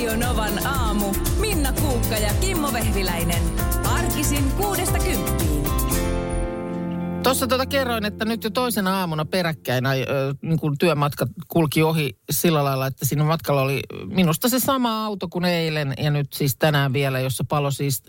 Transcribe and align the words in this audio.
Radio 0.00 0.28
Novan 0.28 0.66
aamu. 0.66 1.14
Minna 1.40 1.72
Kuukka 1.72 2.14
ja 2.14 2.34
Kimmo 2.40 2.72
Vehviläinen. 2.72 3.42
Arkisin 3.84 4.50
kuudesta 4.50 4.98
kymppiin. 4.98 5.64
Tuossa 7.22 7.46
tuota 7.46 7.66
kerroin, 7.66 8.04
että 8.04 8.24
nyt 8.24 8.44
jo 8.44 8.50
toisena 8.50 9.00
aamuna 9.00 9.24
peräkkäin 9.24 9.86
ö, 9.86 9.90
niin 10.42 10.58
kuin 10.58 10.78
työmatka 10.78 11.26
kulki 11.48 11.82
ohi 11.82 12.18
sillä 12.30 12.64
lailla, 12.64 12.86
että 12.86 13.04
siinä 13.04 13.24
matkalla 13.24 13.62
oli 13.62 13.82
minusta 14.06 14.48
se 14.48 14.60
sama 14.60 15.04
auto 15.04 15.28
kuin 15.28 15.44
eilen 15.44 15.94
ja 15.98 16.10
nyt 16.10 16.32
siis 16.32 16.56
tänään 16.56 16.92
vielä, 16.92 17.20
jossa 17.20 17.44
palo 17.48 17.70
siis, 17.70 18.02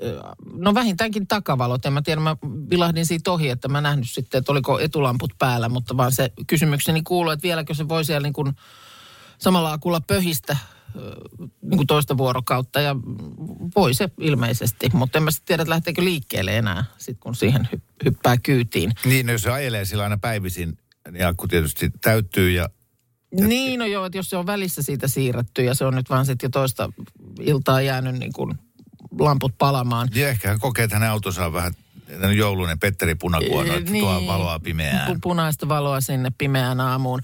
no 0.54 0.74
vähintäänkin 0.74 1.28
takavalot. 1.28 1.86
En 1.86 1.94
mä 1.94 2.02
tiedä, 2.02 2.22
mä 2.22 2.38
vilahdin 2.70 3.06
siitä 3.06 3.32
ohi, 3.32 3.50
että 3.50 3.68
mä 3.68 3.82
nähnyt 3.82 4.10
sitten, 4.10 4.40
että 4.40 4.52
oliko 4.52 4.80
etulamput 4.80 5.32
päällä, 5.40 5.70
mutta 5.70 5.98
vaan 5.98 6.12
se 6.12 6.32
kysymykseni 6.48 7.02
kuuluu, 7.02 7.32
että 7.32 7.44
vieläkö 7.44 7.74
se 7.74 7.88
voi 7.88 8.06
siellä 8.06 8.26
niin 8.26 8.34
kuin 8.34 8.54
samalla 9.38 9.74
akulla 9.74 10.02
pöhistä 10.08 10.58
niin 11.62 11.78
kuin 11.78 11.88
toista 11.88 12.18
vuorokautta 12.18 12.82
ja 12.82 12.96
voi 13.76 13.94
se 13.94 14.10
ilmeisesti, 14.20 14.90
mutta 14.94 15.18
en 15.18 15.24
mä 15.24 15.32
sitten 15.32 15.46
tiedä, 15.48 15.62
että 15.62 15.70
lähteekö 15.70 16.04
liikkeelle 16.04 16.58
enää, 16.58 16.86
sit 16.98 17.18
kun 17.20 17.36
siihen 17.36 17.70
hy- 17.76 17.82
hyppää 18.06 18.38
kyytiin. 18.38 18.92
Niin, 19.06 19.26
no 19.26 19.32
jos 19.32 19.42
se 19.42 19.52
ajelee 19.52 19.86
sillä 19.86 20.04
aina 20.04 20.18
päivisin, 20.18 20.78
niin 21.12 21.28
akku 21.28 21.48
tietysti 21.48 21.92
täyttyy 22.02 22.52
ja 22.52 22.70
Niin, 23.32 23.80
no 23.80 23.86
joo, 23.86 24.06
että 24.06 24.18
jos 24.18 24.30
se 24.30 24.38
on 24.38 24.46
välissä 24.46 24.82
siitä 24.82 25.08
siirretty 25.08 25.64
ja 25.64 25.74
se 25.74 25.86
on 25.86 25.96
nyt 25.96 26.10
vaan 26.10 26.26
sitten 26.26 26.48
jo 26.48 26.52
toista 26.52 26.90
iltaa 27.40 27.82
jäänyt 27.82 28.16
niin 28.16 28.34
kuin 28.34 28.58
lamput 29.20 29.58
palamaan. 29.58 30.10
Ja 30.16 30.30
ehkä 30.30 30.48
hän 30.50 30.60
kokee, 30.60 30.84
että 30.84 30.96
hänen 30.96 31.10
autonsa 31.10 31.46
on 31.46 31.54
vähän 31.54 31.74
joulunen 32.38 32.80
Petteri 32.80 33.16
Punakuono, 33.16 33.74
että 33.74 33.92
Niin. 33.92 34.04
tuo 34.04 34.28
valoa 34.28 34.60
pimeään. 34.60 35.16
Pu- 35.16 35.20
Punaista 35.22 35.68
valoa 35.70 36.02
sinne 36.02 36.32
pimeään 36.38 36.80
aamuun. 36.80 37.20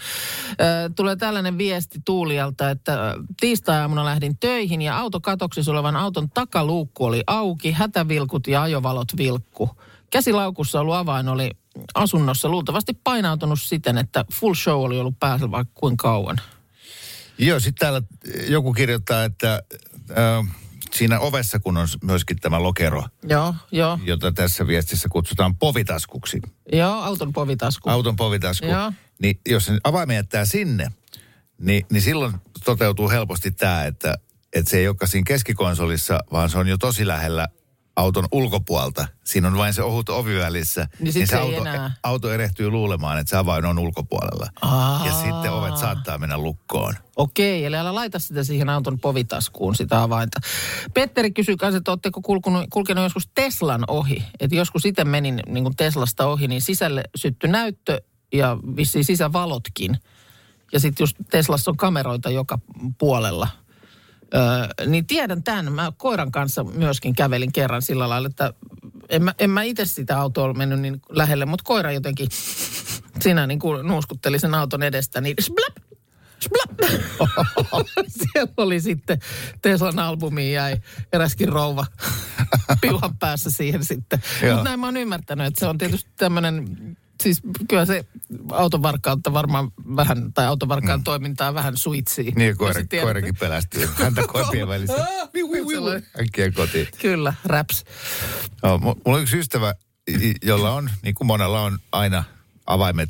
Tulee 0.96 1.16
tällainen 1.16 1.58
viesti 1.58 2.00
Tuulialta, 2.06 2.70
että 2.70 3.14
tiistai-aamuna 3.40 4.06
lähdin 4.06 4.38
töihin 4.40 4.82
ja 4.82 4.98
autokatoksissa 4.98 5.72
olevan 5.72 5.96
auton 5.96 6.30
takaluukku 6.30 7.06
oli 7.06 7.24
auki, 7.28 7.72
hätävilkut 7.72 8.48
ja 8.48 8.62
ajovalot 8.62 9.18
vilkku. 9.18 9.70
Käsilaukussa 10.10 10.80
ollut 10.80 10.96
avain 10.96 11.28
oli 11.28 11.52
asunnossa 11.94 12.50
luultavasti 12.50 12.94
painautunut 13.04 13.62
siten, 13.62 13.98
että 13.98 14.26
full 14.34 14.54
show 14.54 14.84
oli 14.84 15.00
ollut 15.00 15.20
päällä 15.20 15.52
vaikka 15.52 15.72
kuinka 15.76 16.02
kauan. 16.02 16.38
Joo, 17.38 17.60
sitten 17.60 17.80
täällä 17.80 18.02
joku 18.50 18.74
kirjoittaa, 18.74 19.24
että 19.24 19.64
äh, 20.12 20.48
siinä 20.98 21.20
ovessa, 21.20 21.60
kun 21.60 21.78
on 21.78 21.88
myöskin 22.04 22.38
tämä 22.40 22.64
lokero, 22.64 23.04
Joo, 23.24 23.56
joo. 23.72 24.00
jota 24.04 24.32
tässä 24.32 24.68
viestissä 24.68 25.10
kutsutaan 25.12 25.56
povitaskuksi, 25.56 26.42
Joo, 26.72 26.94
auton 27.02 27.34
povitasku. 27.34 27.90
auton 27.90 28.16
povitasku, 28.16 28.68
Joo. 28.68 28.92
niin 29.22 29.40
jos 29.50 29.66
sen 29.66 29.80
avaimen 29.84 30.16
jättää 30.16 30.46
sinne, 30.46 30.92
niin, 31.62 31.86
niin 31.92 32.02
silloin 32.02 32.34
toteutuu 32.66 33.10
helposti 33.10 33.52
tämä, 33.52 33.86
että, 33.86 34.16
että 34.54 34.72
se 34.72 34.78
ei 34.78 34.88
olekaan 34.88 35.10
siinä 35.10 35.26
keskikonsolissa, 35.28 36.20
vaan 36.32 36.50
se 36.50 36.58
on 36.58 36.68
jo 36.68 36.78
tosi 36.78 37.08
lähellä 37.08 37.48
auton 37.98 38.28
ulkopuolta. 38.32 39.08
Siinä 39.24 39.48
on 39.48 39.58
vain 39.58 39.74
se 39.74 39.84
ohut 39.84 40.10
ovi 40.10 40.40
välissä. 40.40 40.88
Niin 41.00 41.14
sit 41.14 41.30
se 41.30 41.38
auto, 41.38 41.62
enää. 41.62 41.92
auto 42.04 42.32
erehtyy 42.32 42.70
luulemaan, 42.70 43.20
että 43.20 43.30
se 43.30 43.38
avain 43.38 43.66
on 43.66 43.80
ulkopuolella. 43.80 44.48
Aa. 44.62 45.06
Ja 45.06 45.12
sitten 45.12 45.52
ovet 45.52 45.78
saattaa 45.78 46.18
mennä 46.18 46.38
lukkoon. 46.38 46.94
Okei, 47.16 47.66
eli 47.66 47.76
älä 47.76 47.96
laita 47.96 48.20
sitä 48.20 48.44
siihen 48.44 48.70
auton 48.70 49.00
povitaskuun, 49.00 49.76
sitä 49.76 50.04
avainta. 50.04 50.40
Petteri 50.94 51.32
kysyy 51.32 51.58
kanssa, 51.58 51.78
että 51.78 51.92
oletteko 51.92 52.22
kulkunut, 52.22 52.66
kulkenut 52.74 53.04
joskus 53.04 53.30
Teslan 53.36 53.84
ohi? 53.88 54.24
Että 54.40 54.56
joskus 54.56 54.86
itse 54.86 55.04
menin 55.04 55.40
niin 55.48 55.64
kuin 55.64 55.76
Teslasta 55.76 56.28
ohi, 56.28 56.48
niin 56.48 56.62
sisälle 56.62 57.04
syttyi 57.16 57.50
näyttö 57.50 58.02
ja 58.34 58.58
vissiin 58.76 59.06
sisävalotkin. 59.06 59.98
Ja 60.74 60.80
sitten 60.80 61.04
just 61.04 61.18
Teslassa 61.32 61.72
on 61.72 61.78
kameroita 61.78 62.30
joka 62.30 62.60
puolella. 62.98 63.48
Öö, 64.36 64.88
niin 64.88 65.08
tiedän 65.08 65.44
tämän. 65.44 65.74
Mä 65.74 65.92
koiran 65.98 66.32
kanssa 66.32 66.64
myöskin 66.64 67.16
kävelin 67.16 67.52
kerran 67.52 67.82
sillä 67.82 68.10
lailla, 68.10 68.28
että 68.28 68.54
en 69.10 69.24
mä, 69.24 69.34
en 69.40 69.50
mä 69.50 69.64
itse 69.64 69.86
sitä 69.86 70.20
autoa 70.20 70.54
mennyt 70.54 70.80
niin 70.80 71.02
lähelle, 71.10 71.46
mutta 71.46 71.64
koira 71.64 71.92
jotenkin 71.92 72.28
siinä 73.20 73.48
niin 73.48 73.60
kuin 73.60 73.88
nuuskutteli 73.88 74.40
sen 74.40 74.56
auton 74.56 74.84
edestä, 74.84 75.22
niin 75.22 75.36
splap, 75.42 75.78
splap. 76.40 76.92
Siellä 78.18 78.54
oli 78.58 78.82
sitten 78.82 79.20
Teslan 79.62 80.00
albumiin 80.00 80.54
jäi 80.54 80.78
eräskin 81.14 81.50
rouva 81.50 81.86
piuhan 82.82 83.18
päässä 83.18 83.50
siihen 83.50 83.86
sitten. 83.86 84.22
Mutta 84.42 84.64
näin 84.64 84.80
mä 84.80 84.88
oon 84.88 84.98
ymmärtänyt, 84.98 85.48
että 85.48 85.60
se 85.60 85.68
on 85.68 85.78
tietysti 85.78 86.12
tämmöinen, 86.18 86.68
siis 87.28 87.42
kyllä 87.70 87.86
se 87.86 88.06
autovarkautta 88.52 89.34
varmaan 89.34 89.72
vähän, 89.96 90.34
tai 90.34 90.46
autovarkaan 90.46 91.00
mm. 91.00 91.04
toimintaa 91.04 91.54
vähän 91.54 91.78
suitsii. 91.78 92.32
Niin, 92.36 92.58
koira, 92.58 92.82
tiedät- 92.90 93.04
koirakin 93.06 93.36
pelästyy. 93.36 93.90
Häntä 93.96 94.22
koipien 94.34 94.68
välissä. 94.68 95.08
Viu, 95.34 95.52
viu, 95.52 95.68
viu. 95.68 95.84
Äkkiä 96.22 96.52
kotiin. 96.52 96.88
Kyllä, 97.02 97.34
raps. 97.46 97.84
No, 98.64 98.78
mu- 98.78 98.82
mulla 99.06 99.18
on 99.18 99.22
yksi 99.22 99.38
ystävä, 99.38 99.74
jolla 100.44 100.72
on, 100.74 100.90
niin 101.04 101.16
kuin 101.16 101.28
monella 101.28 101.62
on 101.62 101.80
aina 101.92 102.24
avaimet, 102.66 103.10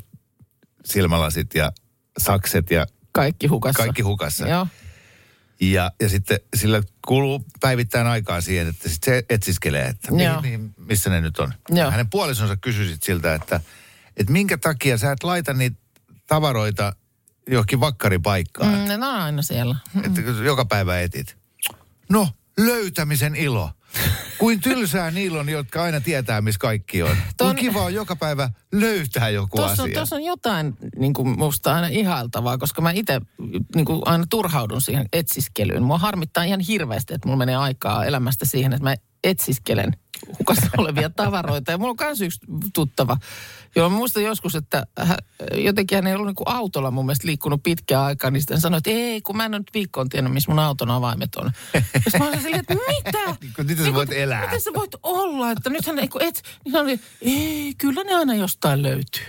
silmälasit 0.84 1.54
ja 1.54 1.72
sakset 2.18 2.70
ja 2.70 2.86
Kaikki 3.12 3.46
hukassa. 3.46 3.82
kaikki 3.82 4.02
hukassa. 4.02 4.48
Joo. 4.48 4.66
Ja, 5.60 5.90
ja 6.00 6.08
sitten 6.08 6.40
sillä 6.56 6.82
kuluu 7.06 7.44
päivittäin 7.60 8.06
aikaa 8.06 8.40
siihen, 8.40 8.68
että 8.68 8.88
sit 8.88 9.02
se 9.02 9.22
etsiskelee, 9.30 9.86
että 9.86 10.12
mihin, 10.12 10.40
mihin, 10.42 10.74
missä 10.76 11.10
ne 11.10 11.20
nyt 11.20 11.38
on. 11.38 11.54
Joo. 11.70 11.90
Hänen 11.90 12.10
puolisonsa 12.10 12.56
kysyi 12.56 12.96
siltä, 13.02 13.34
että, 13.34 13.60
että 14.18 14.32
minkä 14.32 14.58
takia 14.58 14.98
sä 14.98 15.12
et 15.12 15.24
laita 15.24 15.52
niitä 15.52 15.76
tavaroita 16.26 16.92
johonkin 17.50 17.80
vakkaripaikkaan, 17.80 18.72
Mm, 18.78 18.84
ne 18.88 18.94
on 18.94 19.02
aina 19.02 19.42
siellä. 19.42 19.76
mm. 19.94 20.04
että 20.04 20.20
joka 20.44 20.64
päivä 20.64 21.00
etit. 21.00 21.36
No, 22.10 22.28
löytämisen 22.58 23.36
ilo. 23.36 23.70
Kuin 24.38 24.60
tylsää 24.60 25.10
niillä 25.10 25.40
on, 25.40 25.48
jotka 25.48 25.82
aina 25.82 26.00
tietää, 26.00 26.40
missä 26.40 26.58
kaikki 26.58 27.02
on. 27.02 27.16
Ton- 27.42 27.46
On 27.46 27.56
kiva 27.56 27.82
on 27.84 27.94
joka 27.94 28.16
päivä 28.16 28.50
löytää 28.72 29.28
joku 29.28 29.56
Tuossa 29.56 29.82
on, 29.82 29.86
asia. 29.88 29.94
tuossa 29.98 30.16
on 30.16 30.22
jotain 30.24 30.76
niin 30.96 31.12
kuin 31.12 31.28
musta 31.38 31.74
aina 31.74 31.86
ihailtavaa, 31.86 32.58
koska 32.58 32.82
mä 32.82 32.90
itse 32.90 33.20
niin 33.74 33.84
kuin 33.84 34.02
aina 34.04 34.24
turhaudun 34.30 34.80
siihen 34.80 35.06
etsiskelyyn. 35.12 35.82
Mua 35.82 35.98
harmittaa 35.98 36.44
ihan 36.44 36.60
hirveästi, 36.60 37.14
että 37.14 37.28
mulla 37.28 37.38
menee 37.38 37.56
aikaa 37.56 38.04
elämästä 38.04 38.44
siihen, 38.44 38.72
että 38.72 38.84
mä 38.84 38.94
etsiskelen 39.24 39.92
hukassa 40.38 40.70
olevia 40.78 41.10
tavaroita. 41.10 41.70
Ja 41.70 41.78
mulla 41.78 41.90
on 41.90 42.06
myös 42.06 42.20
yksi 42.20 42.40
tuttava, 42.74 43.16
jolla 43.76 43.90
mä 43.90 43.96
muistan 43.96 44.22
joskus, 44.22 44.54
että 44.54 44.86
hä, 44.98 45.16
jotenkin 45.54 45.96
hän 45.96 46.06
ei 46.06 46.14
ollut 46.14 46.26
niin 46.26 46.36
autolla 46.46 46.90
mun 46.90 47.06
mielestä 47.06 47.26
liikkunut 47.26 47.62
pitkään 47.62 48.04
aikaa, 48.04 48.30
niin 48.30 48.40
sitten 48.40 48.54
hän 48.54 48.60
sanoi, 48.60 48.78
että 48.78 48.90
ei, 48.90 49.20
kun 49.20 49.36
mä 49.36 49.44
en 49.44 49.54
ole 49.54 49.58
nyt 49.58 49.74
viikkoon 49.74 50.08
tiennyt, 50.08 50.32
missä 50.32 50.50
mun 50.50 50.58
auton 50.58 50.90
avaimet 50.90 51.36
on. 51.36 51.50
Ja 51.74 52.18
mä 52.18 52.28
olin 52.28 52.40
silleen, 52.40 52.60
että 52.60 52.74
mitä? 52.74 53.36
Kun 53.56 53.66
miten 53.66 53.84
sä 53.84 53.94
voit 53.94 54.12
elää? 54.12 54.44
Miten 54.44 54.60
sä 54.60 54.70
voit 54.74 54.94
olla, 55.02 55.50
että 55.50 55.70
nythän 55.70 55.98
ei 55.98 56.08
kun 56.08 56.22
et, 56.22 56.42
niin 56.64 56.72
hän 56.72 56.82
oli, 56.82 57.00
ei, 57.22 57.74
kyllä 57.78 58.04
ne 58.04 58.14
aina 58.14 58.34
jostain 58.34 58.82
löytyy. 58.82 59.24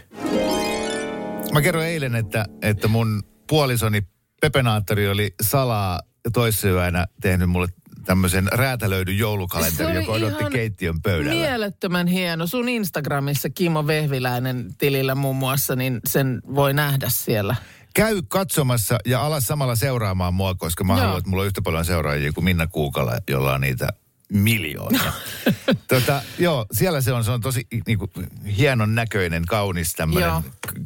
Mä 1.53 1.61
kerroin 1.61 1.88
eilen, 1.88 2.16
että, 2.16 2.45
että 2.61 2.88
mun 2.88 3.23
puolisoni 3.47 4.01
Pepenaattori 4.41 5.09
oli 5.09 5.35
salaa 5.41 5.99
toissayönä 6.33 7.07
tehnyt 7.22 7.49
mulle 7.49 7.67
tämmöisen 8.09 8.47
räätälöidyn 8.52 9.18
joulukalenterin, 9.18 9.96
joka 9.96 10.12
odotti 10.12 10.44
keittiön 10.52 11.02
pöydällä. 11.02 11.42
Mielettömän 11.42 12.08
hieno. 12.08 12.47
Sun 12.47 12.70
Instagramissa 12.70 13.50
Kimo 13.50 13.88
Vehviläinen 13.88 14.70
tilillä 14.78 15.16
muun 15.16 15.36
muassa, 15.36 15.75
niin 15.75 16.00
sen 16.08 16.42
voi 16.56 16.74
nähdä 16.74 17.09
siellä. 17.09 17.56
Käy 17.96 18.22
katsomassa 18.28 18.97
ja 19.06 19.22
ala 19.25 19.40
samalla 19.40 19.75
seuraamaan 19.75 20.34
mua, 20.34 20.56
koska 20.56 20.84
mä 20.84 20.94
Joo. 20.94 21.00
haluan, 21.00 21.18
että 21.18 21.30
mulla 21.30 21.42
on 21.42 21.47
yhtä 21.47 21.62
paljon 21.62 21.86
seuraajia 21.86 22.31
kuin 22.31 22.44
Minna 22.46 22.68
Kuukala, 22.68 23.18
jolla 23.30 23.53
on 23.53 23.62
niitä 23.62 23.90
miljoonia. 24.34 25.14
tota, 25.88 26.22
joo, 26.40 26.66
siellä 26.72 27.02
se 27.02 27.14
on, 27.14 27.24
se 27.24 27.31
on 27.31 27.41
tosi 27.41 27.68
niin 27.88 27.97
kuin, 27.97 28.12
hienon 28.58 28.96
näköinen, 28.96 29.46
kaunis 29.46 29.94
tämmöinen 29.94 30.31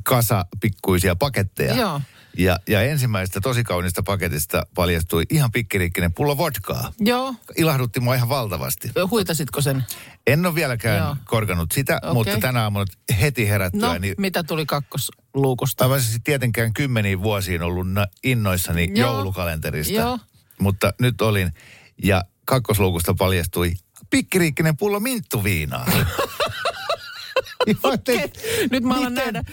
kasa 0.03 0.45
pikkuisia 0.61 1.15
paketteja. 1.15 1.75
Joo. 1.75 2.01
Ja, 2.37 2.59
ja 2.67 2.81
ensimmäisestä 2.81 3.41
tosi 3.41 3.63
kaunista 3.63 4.03
paketista 4.03 4.65
paljastui 4.75 5.23
ihan 5.29 5.51
pikkiriikkinen 5.51 6.13
pullo 6.13 6.37
vodkaa. 6.37 6.93
Joo. 6.99 7.35
Ilahdutti 7.57 7.99
mua 7.99 8.15
ihan 8.15 8.29
valtavasti. 8.29 8.91
Huitasitko 9.09 9.61
sen? 9.61 9.83
En 10.27 10.45
ole 10.45 10.55
vieläkään 10.55 10.97
Joo. 10.97 11.15
Korkanut 11.25 11.71
sitä, 11.71 11.97
okay. 11.97 12.13
mutta 12.13 12.37
tänä 12.37 12.63
aamuna 12.63 12.85
heti 13.21 13.49
herättyä, 13.49 13.87
No, 13.87 13.97
niin 13.97 14.15
mitä 14.17 14.43
tuli 14.43 14.65
kakkosluukusta? 14.65 15.83
Aivan 15.83 16.01
siis 16.01 16.21
tietenkään 16.23 16.73
kymmeniin 16.73 17.23
vuosiin 17.23 17.61
ollut 17.61 17.87
innoissani 18.23 18.91
Joo. 18.95 19.13
joulukalenterista. 19.13 19.93
Joo. 19.93 20.19
Mutta 20.59 20.93
nyt 20.99 21.21
olin. 21.21 21.51
Ja 22.03 22.23
kakkosluukusta 22.45 23.13
paljastui 23.13 23.73
pikkiriikkinen 24.09 24.77
pullo 24.77 24.99
minttuviinaa. 24.99 25.85
Ja 27.67 27.97
te- 27.97 28.31
Nyt 28.71 28.83
mä 28.83 28.95
miten, 28.95 29.13
nähdä. 29.13 29.43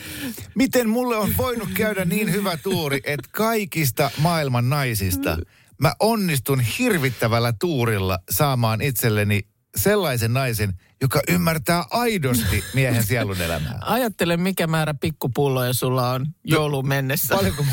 miten 0.54 0.88
mulle 0.88 1.16
on 1.16 1.30
voinut 1.36 1.68
käydä 1.74 2.04
niin 2.04 2.32
hyvä 2.32 2.56
tuuri, 2.56 3.00
että 3.04 3.28
kaikista 3.32 4.10
maailman 4.18 4.70
naisista 4.70 5.36
mä 5.78 5.92
onnistun 6.00 6.60
hirvittävällä 6.60 7.52
tuurilla 7.60 8.18
saamaan 8.30 8.80
itselleni 8.80 9.40
sellaisen 9.76 10.32
naisen, 10.32 10.72
joka 11.02 11.20
ymmärtää 11.28 11.84
aidosti 11.90 12.64
miehen 12.74 13.02
sielun 13.04 13.40
elämää. 13.40 13.78
Ajattele, 13.80 14.36
mikä 14.36 14.66
määrä 14.66 14.94
pikkupulloja 14.94 15.72
sulla 15.72 16.10
on 16.10 16.26
jouluun 16.44 16.88
mennessä. 16.88 17.34
Paljonko 17.34 17.64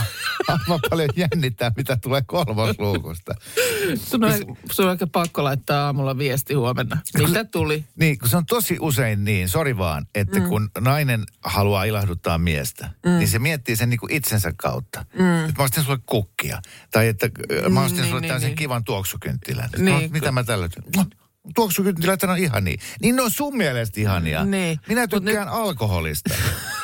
mä, 0.47 0.79
paljon 0.89 1.09
jännittää, 1.15 1.71
mitä 1.77 1.97
tulee 1.97 2.21
kolmosluukusta. 2.25 3.35
Sun 3.95 4.23
on, 4.23 4.33
sun 4.71 4.85
on 4.85 4.91
ehkä 4.91 5.07
pakko 5.07 5.43
laittaa 5.43 5.85
aamulla 5.85 6.17
viesti 6.17 6.53
huomenna. 6.53 6.97
Mitä 7.17 7.43
tuli? 7.43 7.85
Niin, 7.95 8.17
kun 8.19 8.29
se 8.29 8.37
on 8.37 8.45
tosi 8.45 8.77
usein 8.79 9.23
niin, 9.23 9.49
sori 9.49 9.77
vaan, 9.77 10.05
että 10.15 10.39
mm. 10.39 10.47
kun 10.47 10.69
nainen 10.79 11.23
haluaa 11.43 11.83
ilahduttaa 11.83 12.37
miestä, 12.37 12.89
mm. 13.05 13.11
niin 13.11 13.27
se 13.27 13.39
miettii 13.39 13.75
sen 13.75 13.89
niin 13.89 13.99
kuin 13.99 14.13
itsensä 14.13 14.53
kautta. 14.57 15.05
Mm. 15.19 15.45
Että 15.45 15.61
mä 15.61 15.63
ostin 15.63 15.83
sulle 15.83 15.99
kukkia. 16.05 16.61
Tai 16.91 17.07
että 17.07 17.29
äh, 17.65 17.71
mä 17.71 17.81
ostin 17.81 18.01
niin, 18.01 18.07
sulle 18.07 18.21
niin, 18.21 18.27
tällaisen 18.27 18.49
niin. 18.49 18.57
kivan 18.57 18.83
tuoksukynttilän. 18.83 19.69
Niin, 19.77 19.85
no, 19.85 20.01
mitä 20.09 20.31
mä 20.31 20.43
tällä... 20.43 20.69
No, 20.95 21.05
tuoksukynttilät 21.55 22.23
on 22.23 22.37
ihania. 22.37 22.77
Niin 23.01 23.15
ne 23.15 23.21
on 23.21 23.31
sun 23.31 23.57
mielestä 23.57 24.01
ihania. 24.01 24.45
Niin. 24.45 24.79
Minä 24.87 25.01
Mut 25.01 25.09
tykkään 25.09 25.49
alkoholista. 25.49 26.33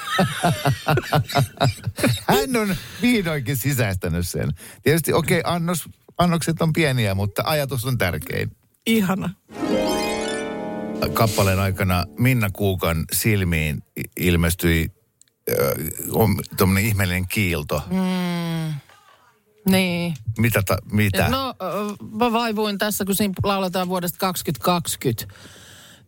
Hän 2.28 2.56
on 2.62 2.76
vihdoinkin 3.02 3.58
sisäistänyt 3.58 4.28
sen. 4.28 4.52
Tietysti 4.84 5.14
okei, 5.14 5.40
okay, 5.40 5.54
annos, 5.56 5.90
annokset 6.18 6.62
on 6.62 6.74
pieniä, 6.74 7.16
mutta 7.16 7.44
ajatus 7.46 7.86
on 7.86 7.98
tärkein. 7.98 8.52
Ihana. 8.86 9.30
Kappaleen 11.14 11.60
aikana 11.60 12.06
Minna 12.20 12.50
Kuukan 12.50 13.06
silmiin 13.14 13.84
ilmestyi 14.18 14.92
tuommoinen 16.58 16.86
ihmeellinen 16.86 17.28
kiilto. 17.28 17.84
Mm. 17.90 18.74
Niin. 19.70 20.14
Mitä? 20.38 20.64
Ta, 20.66 20.78
mitä? 20.92 21.30
No, 21.30 21.54
mä 22.12 22.32
vaivuin 22.32 22.78
tässä, 22.78 23.06
kun 23.06 23.16
siinä 23.16 23.34
lauletaan 23.44 23.90
vuodesta 23.90 24.18
2020, 24.18 25.36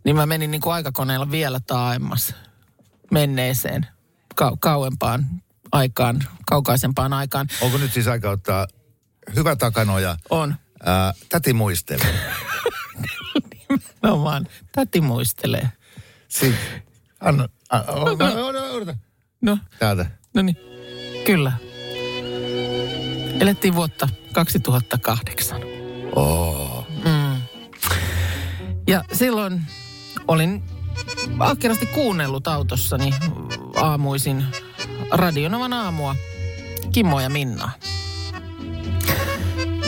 niin 0.04 0.16
mä 0.16 0.26
menin 0.26 0.52
niin 0.52 0.62
kuin 0.62 0.74
aikakoneella 0.74 1.32
vielä 1.32 1.60
taaemmas 1.68 2.36
menneeseen, 3.12 3.88
kau- 4.42 4.58
kauempaan 4.60 5.26
aikaan, 5.72 6.24
kaukaisempaan 6.46 7.14
aikaan. 7.14 7.48
Onko 7.62 7.78
nyt 7.78 7.94
siis 7.94 8.08
aika 8.08 8.30
ottaa 8.30 8.68
hyvä 9.36 9.56
takanoja? 9.56 10.18
On. 10.30 10.56
Ää, 10.86 11.14
täti 11.30 11.54
muistelu. 11.54 12.04
No 14.04 14.24
vaan, 14.24 14.48
täti 14.72 15.02
muistelee. 15.02 15.70
Sitten. 16.28 16.84
Anna, 17.20 17.50
a, 17.70 17.80
odota, 17.80 18.26
odota, 18.26 18.70
odota. 18.72 18.96
No, 19.42 19.58
Täältä. 19.80 20.06
no 20.34 20.42
niin, 20.42 20.58
kyllä. 21.26 21.52
Elettiin 23.40 23.76
vuotta 23.76 24.10
2008. 24.34 25.60
Oh. 26.16 26.88
Mm. 27.06 27.42
Ja 28.88 29.04
silloin 29.14 29.62
olin 30.28 30.64
ahkerasti 31.40 31.86
kuunnellut 31.86 32.48
autossani 32.48 33.14
aamuisin 33.86 34.46
Radionovan 35.12 35.74
aamua 35.74 36.16
Kimmo 36.92 37.20
ja 37.20 37.30
Minna. 37.30 37.72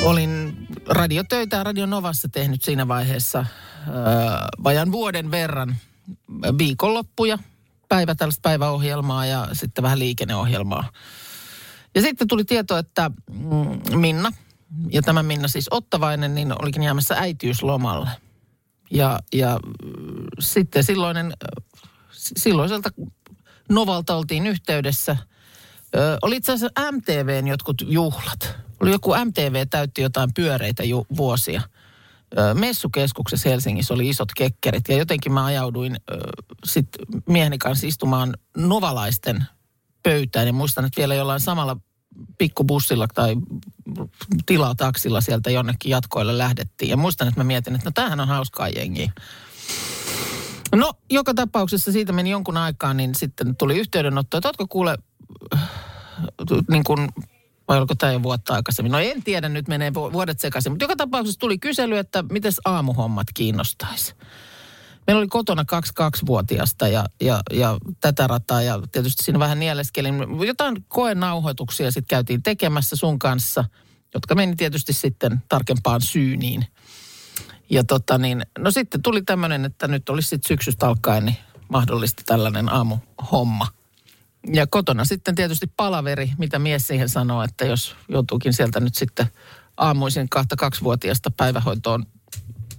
Olin 0.03 0.67
radiotöitä 0.89 1.63
Radionovassa 1.63 2.29
tehnyt 2.29 2.63
siinä 2.63 2.87
vaiheessa 2.87 3.45
öö, 3.87 3.95
vajan 4.63 4.91
vuoden 4.91 5.31
verran 5.31 5.75
viikonloppuja, 6.57 7.39
päivä 7.89 8.15
tällaista 8.15 8.41
päiväohjelmaa 8.41 9.25
ja 9.25 9.47
sitten 9.53 9.81
vähän 9.81 9.99
liikenneohjelmaa. 9.99 10.91
Ja 11.95 12.01
sitten 12.01 12.27
tuli 12.27 12.45
tieto, 12.45 12.77
että 12.77 13.11
mm, 13.31 13.99
Minna, 13.99 14.31
ja 14.91 15.01
tämä 15.01 15.23
Minna 15.23 15.47
siis 15.47 15.67
Ottavainen, 15.71 16.35
niin 16.35 16.61
olikin 16.61 16.83
jäämässä 16.83 17.15
äitiyslomalle. 17.15 18.09
Ja, 18.91 19.19
ja 19.33 19.59
mm, 19.65 20.25
sitten 20.39 20.83
silloinen, 20.83 21.25
äh, 21.25 21.79
silloiselta 22.11 22.89
Novalta 23.69 24.15
oltiin 24.15 24.47
yhteydessä. 24.47 25.17
Ö, 25.95 26.17
oli 26.21 26.35
itse 26.35 26.51
asiassa 26.51 26.91
MTVn 26.91 27.47
jotkut 27.47 27.81
juhlat. 27.85 28.55
Oli 28.81 28.91
joku 28.91 29.13
MTV 29.25 29.67
täytti 29.69 30.01
jotain 30.01 30.29
pyöreitä 30.33 30.83
ju- 30.83 31.07
vuosia. 31.17 31.61
Ö, 32.37 32.53
Messukeskuksessa 32.53 33.49
Helsingissä 33.49 33.93
oli 33.93 34.09
isot 34.09 34.29
kekkerit 34.35 34.83
ja 34.89 34.97
jotenkin 34.97 35.33
mä 35.33 35.45
ajauduin 35.45 35.95
ö, 36.11 36.17
sit 36.65 36.87
mieheni 37.29 37.57
kanssa 37.57 37.87
istumaan 37.87 38.33
novalaisten 38.57 39.45
pöytään 40.03 40.47
ja 40.47 40.53
muistan, 40.53 40.85
että 40.85 40.97
vielä 40.97 41.15
jollain 41.15 41.39
samalla 41.39 41.77
pikkubussilla 42.37 43.07
tai 43.07 43.35
tilataksilla 44.45 45.21
sieltä 45.21 45.49
jonnekin 45.51 45.89
jatkoille 45.89 46.37
lähdettiin. 46.37 46.89
Ja 46.89 46.97
muistan, 46.97 47.27
että 47.27 47.39
mä 47.39 47.43
mietin, 47.43 47.75
että 47.75 47.87
no 47.87 47.91
tämähän 47.95 48.19
on 48.19 48.27
hauskaa 48.27 48.69
jengiä. 48.69 49.11
No, 50.75 50.93
joka 51.11 51.33
tapauksessa 51.33 51.91
siitä 51.91 52.13
meni 52.13 52.29
jonkun 52.29 52.57
aikaa, 52.57 52.93
niin 52.93 53.15
sitten 53.15 53.55
tuli 53.55 53.79
yhteydenotto, 53.79 54.37
että 54.37 54.49
ootko 54.49 54.67
kuule, 54.67 54.97
äh, 55.53 55.69
niin 56.69 56.83
kuin, 56.83 57.09
vai 57.67 57.77
oliko 57.77 57.95
tämä 57.95 58.11
jo 58.11 58.23
vuotta 58.23 58.53
aikaisemmin? 58.53 58.91
No 58.91 58.99
en 58.99 59.23
tiedä, 59.23 59.49
nyt 59.49 59.67
menee 59.67 59.93
vu- 59.93 60.13
vuodet 60.13 60.39
sekaisin. 60.39 60.71
Mutta 60.71 60.83
joka 60.83 60.95
tapauksessa 60.95 61.39
tuli 61.39 61.57
kysely, 61.57 61.97
että 61.97 62.23
miten 62.31 62.51
aamuhommat 62.65 63.27
kiinnostaisi. 63.33 64.15
Meillä 65.07 65.19
oli 65.19 65.27
kotona 65.27 65.65
kaksi 65.65 65.93
kaksivuotiasta 65.93 66.87
ja, 66.87 67.05
ja, 67.21 67.39
ja 67.51 67.77
tätä 68.01 68.27
rataa 68.27 68.61
ja 68.61 68.81
tietysti 68.91 69.23
siinä 69.23 69.39
vähän 69.39 69.59
nieleskelin. 69.59 70.15
Jotain 70.47 70.85
koenauhoituksia 70.87 71.91
sitten 71.91 72.07
käytiin 72.07 72.43
tekemässä 72.43 72.95
sun 72.95 73.19
kanssa, 73.19 73.65
jotka 74.13 74.35
meni 74.35 74.55
tietysti 74.55 74.93
sitten 74.93 75.43
tarkempaan 75.49 76.01
syyniin. 76.01 76.65
Ja 77.69 77.83
tota 77.83 78.17
niin, 78.17 78.45
no 78.59 78.71
sitten 78.71 79.01
tuli 79.01 79.21
tämmöinen, 79.21 79.65
että 79.65 79.87
nyt 79.87 80.09
olisi 80.09 80.29
sitten 80.29 80.47
syksystä 80.47 80.87
alkaen 80.87 81.25
niin 81.25 81.37
mahdollista 81.69 82.23
tällainen 82.25 82.73
aamuhomma. 82.73 83.67
Ja 84.53 84.67
kotona 84.67 85.05
sitten 85.05 85.35
tietysti 85.35 85.67
palaveri, 85.77 86.31
mitä 86.37 86.59
mies 86.59 86.87
siihen 86.87 87.09
sanoo, 87.09 87.43
että 87.43 87.65
jos 87.65 87.95
joutuukin 88.09 88.53
sieltä 88.53 88.79
nyt 88.79 88.95
sitten 88.95 89.27
aamuisin 89.77 90.29
kahta 90.29 90.55
kaksivuotiaasta 90.55 91.31
päivähoitoon 91.31 92.05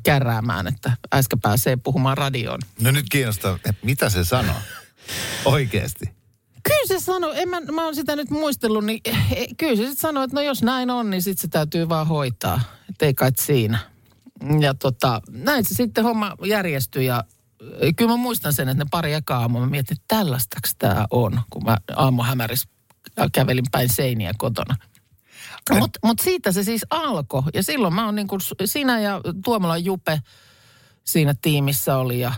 kärräämään, 0.03 0.67
että 0.67 0.93
äskä 1.15 1.37
pääsee 1.43 1.77
puhumaan 1.77 2.19
radioon. 2.19 2.59
No 2.81 2.91
nyt 2.91 3.07
kiinnostaa, 3.11 3.55
että 3.55 3.87
mitä 3.87 4.09
se 4.11 4.25
sanoo? 4.25 4.57
Oikeesti. 5.45 6.19
Kyllä 6.63 6.87
se 6.87 7.05
sanoi, 7.05 7.41
en 7.41 7.49
mä, 7.49 7.61
mä 7.61 7.85
oon 7.85 7.95
sitä 7.95 8.17
nyt 8.17 8.31
muistellut, 8.31 8.85
niin 8.85 9.01
eh, 9.05 9.49
kyllä 9.57 9.77
se 9.77 9.83
sitten 9.83 9.97
sanoi, 9.97 10.25
että 10.25 10.35
no 10.35 10.41
jos 10.41 10.63
näin 10.63 10.91
on, 10.91 11.11
niin 11.11 11.23
sitten 11.23 11.43
se 11.43 11.49
täytyy 11.49 11.89
vaan 11.89 12.07
hoitaa. 12.07 12.61
Että 12.91 13.07
ei 13.07 13.15
kai 13.15 13.31
siinä. 13.39 13.79
Ja 14.61 14.75
tota, 14.75 15.23
näin 15.31 15.65
se 15.65 15.75
sitten 15.75 16.05
homma 16.05 16.37
järjestyi 16.45 17.07
ja 17.07 17.25
eh, 17.81 17.95
kyllä 17.97 18.11
mä 18.11 18.17
muistan 18.17 18.53
sen, 18.53 18.69
että 18.69 18.85
ne 18.85 18.89
pari 18.91 19.13
ekaa 19.13 19.41
aamua 19.41 19.61
mä 19.61 19.67
mietin, 19.67 19.97
että 19.97 20.17
tällaistaks 20.17 20.75
tämä 20.79 21.07
on, 21.11 21.41
kun 21.51 21.65
mä 21.65 21.77
aamuhämäris 21.97 22.69
kävelin 23.33 23.65
päin 23.73 23.89
seiniä 23.93 24.33
kotona. 24.39 24.77
Mutta 25.79 26.01
mut 26.05 26.19
siitä 26.19 26.53
se 26.53 26.65
siis 26.65 26.87
alkoi. 26.91 27.43
Ja 27.55 27.63
silloin 27.63 27.95
mä 27.95 28.05
oon 28.05 28.15
niin 28.15 28.29
kuin, 28.29 28.41
sinä 28.65 29.01
ja 29.01 29.21
Tuomola 29.45 29.79
Jupe 29.79 30.23
siinä 31.05 31.35
tiimissä 31.43 31.97
oli 31.97 32.21
ja 32.21 32.33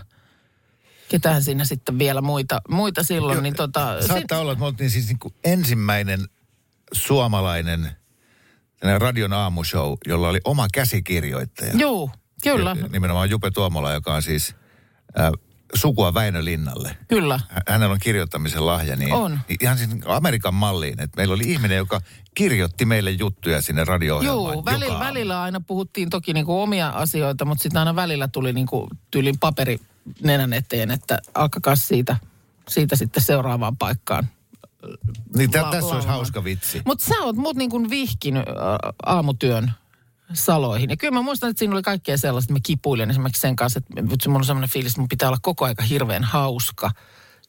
ketään 1.09 1.43
siinä 1.43 1.65
sitten 1.65 1.99
vielä 1.99 2.21
muita, 2.21 2.61
muita 2.69 3.03
silloin. 3.03 3.35
Joo, 3.35 3.41
niin 3.41 3.55
tota, 3.55 4.07
Saattaa 4.07 4.39
olla, 4.39 4.51
että 4.51 4.59
me 4.59 4.65
oltiin 4.65 4.89
siis 4.89 5.07
niin 5.07 5.19
kuin 5.19 5.33
ensimmäinen 5.43 6.19
suomalainen 6.91 7.91
radion 8.99 9.33
aamushow, 9.33 9.93
jolla 10.07 10.27
oli 10.29 10.39
oma 10.45 10.67
käsikirjoittaja. 10.73 11.73
Juu, 11.77 12.11
kyllä, 12.43 12.75
Ja 12.81 12.87
Nimenomaan 12.87 13.29
Jupe 13.29 13.51
Tuomola, 13.51 13.91
joka 13.93 14.13
on 14.13 14.23
siis 14.23 14.55
äh, 15.19 15.31
sukua 15.73 16.13
Väinö 16.13 16.43
Linnalle. 16.45 16.97
kyllä. 17.07 17.39
Hä- 17.49 17.61
Hänellä 17.67 17.93
on 17.93 17.99
kirjoittamisen 17.99 18.65
lahja. 18.65 18.95
Niin 18.95 19.13
On. 19.13 19.39
Ihan 19.61 19.77
siis 19.77 19.89
Amerikan 20.05 20.53
malliin. 20.53 20.99
Että 21.01 21.17
meillä 21.17 21.33
oli 21.33 21.43
ihminen, 21.43 21.77
joka 21.77 22.01
kirjoitti 22.35 22.85
meille 22.85 23.11
juttuja 23.11 23.61
sinne 23.61 23.83
radio-ohjelmaan. 23.83 24.53
Joo, 24.53 24.65
välillä, 24.65 24.99
välillä 24.99 25.41
aina 25.41 25.61
puhuttiin 25.67 26.09
toki 26.09 26.33
niinku 26.33 26.61
omia 26.61 26.89
asioita, 26.89 27.45
mutta 27.45 27.63
sitten 27.63 27.79
aina 27.79 27.95
välillä 27.95 28.27
tuli 28.27 28.53
niinku 28.53 28.87
tyylin 29.11 29.39
paperi 29.39 29.79
nenän 30.23 30.53
eteen, 30.53 30.91
että 30.91 31.19
alkakaa 31.33 31.75
siitä, 31.75 32.15
siitä 32.69 32.95
sitten 32.95 33.23
seuraavaan 33.23 33.77
paikkaan. 33.77 34.27
Niin 35.35 35.51
tä- 35.51 35.61
la- 35.63 35.71
tässä 35.71 35.95
olisi 35.95 36.07
hauska 36.07 36.43
vitsi. 36.43 36.81
Mutta 36.85 37.05
sä 37.05 37.15
oot 37.21 37.35
mut 37.35 37.57
niinku 37.57 37.89
vihkinyt 37.89 38.43
ä, 38.49 38.53
aamutyön 39.05 39.71
saloihin. 40.33 40.89
Ja 40.89 40.97
kyllä 40.97 41.13
mä 41.13 41.21
muistan, 41.21 41.49
että 41.49 41.59
siinä 41.59 41.73
oli 41.73 41.81
kaikkea 41.81 42.17
sellaista, 42.17 42.45
että 42.53 42.59
mä 42.59 42.63
kipuilin 42.63 43.09
esimerkiksi 43.09 43.41
sen 43.41 43.55
kanssa, 43.55 43.79
että 43.79 44.29
mulla 44.29 44.39
on 44.39 44.45
sellainen 44.45 44.69
fiilis, 44.69 44.91
että 44.91 45.01
mun 45.01 45.07
pitää 45.09 45.29
olla 45.29 45.39
koko 45.41 45.65
aika 45.65 45.83
hirveän 45.83 46.23
hauska. 46.23 46.91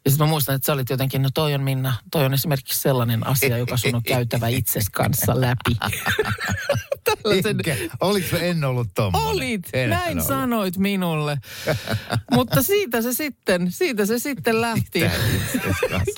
Ja 0.05 0.11
sitten 0.11 0.27
mä 0.27 0.31
muistan, 0.31 0.55
että 0.55 0.67
sä 0.67 0.73
olit 0.73 0.91
jotenkin, 0.91 1.23
no 1.23 1.29
toi 1.35 1.55
on 1.55 1.62
Minna, 1.62 1.95
toi 2.11 2.25
on 2.25 2.35
esimerkiksi 2.35 2.81
sellainen 2.81 3.27
asia, 3.27 3.59
joka 3.59 3.77
sun 3.77 3.95
on 3.95 4.03
käytävä 4.03 4.49
itses 4.49 4.91
kanssa 4.91 5.41
läpi. 5.41 5.77
Tällaisen- 7.23 7.47
Enkä, 7.50 7.76
oliko 8.00 8.37
en 8.37 8.64
ollut 8.64 8.88
tommonen? 8.95 9.28
Olit, 9.28 9.69
Enhän 9.73 10.00
näin 10.00 10.12
ollut. 10.19 10.26
sanoit 10.28 10.76
minulle. 10.78 11.38
Mutta 12.35 12.62
siitä 12.62 13.02
se 13.02 13.12
sitten, 13.12 13.73
siitä 13.73 14.07
se 14.07 14.19
sitten 14.19 14.61
lähti. 14.61 15.00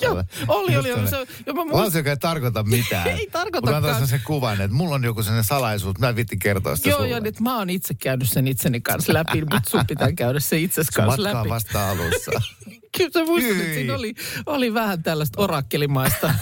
Joo, 0.01 0.23
oli, 0.47 0.77
oli, 0.77 0.91
oli. 0.93 1.07
Se, 1.07 1.17
ja 1.45 1.53
mä 1.53 1.59
Lause, 1.61 1.75
muistan, 1.77 1.99
joka 1.99 2.09
ei 2.09 2.17
tarkoita 2.17 2.63
mitään. 2.63 3.07
Ei 3.19 3.27
tarkoitakaan. 3.31 3.83
Mulla 3.83 3.95
on 3.97 4.07
sen 4.07 4.21
kuvan, 4.25 4.61
että 4.61 4.77
mulla 4.77 4.95
on 4.95 5.03
joku 5.03 5.23
sellainen 5.23 5.43
salaisuus, 5.43 5.97
mä 5.99 6.09
en 6.09 6.15
vitti 6.15 6.37
kertoa 6.37 6.75
sitä 6.75 6.89
joo, 6.89 6.97
sulle. 6.97 7.09
joo, 7.09 7.19
nyt 7.19 7.39
mä 7.39 7.57
oon 7.57 7.69
itse 7.69 7.93
käynyt 7.93 8.29
sen 8.29 8.47
itseni 8.47 8.81
kanssa 8.81 9.13
läpi, 9.13 9.41
mutta 9.41 9.69
sun 9.69 9.87
pitää 9.87 10.11
käydä 10.11 10.39
se 10.39 10.57
itses 10.59 10.87
Se 10.87 11.01
kanssa 11.01 11.23
läpi. 11.23 11.49
vasta 11.49 11.89
alussa. 11.89 12.31
Kyllä 12.97 13.09
sä 13.13 13.25
muistat, 13.25 13.57
että 13.57 13.73
siinä 13.73 13.95
oli, 13.95 14.13
oli 14.45 14.73
vähän 14.73 15.03
tällaista 15.03 15.41
orakkelimaista 15.41 16.33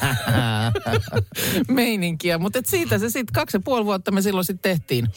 meininkiä. 1.67 2.38
Mutta 2.38 2.60
siitä 2.65 3.00
se 3.00 3.10
sitten 3.10 3.33
kaksi 3.33 3.57
ja 3.57 3.62
puoli 3.65 3.86
vuotta 3.86 4.12
me 4.12 4.22
silloin 4.22 4.42
sitten 4.43 4.71
tehtiin. 4.71 5.07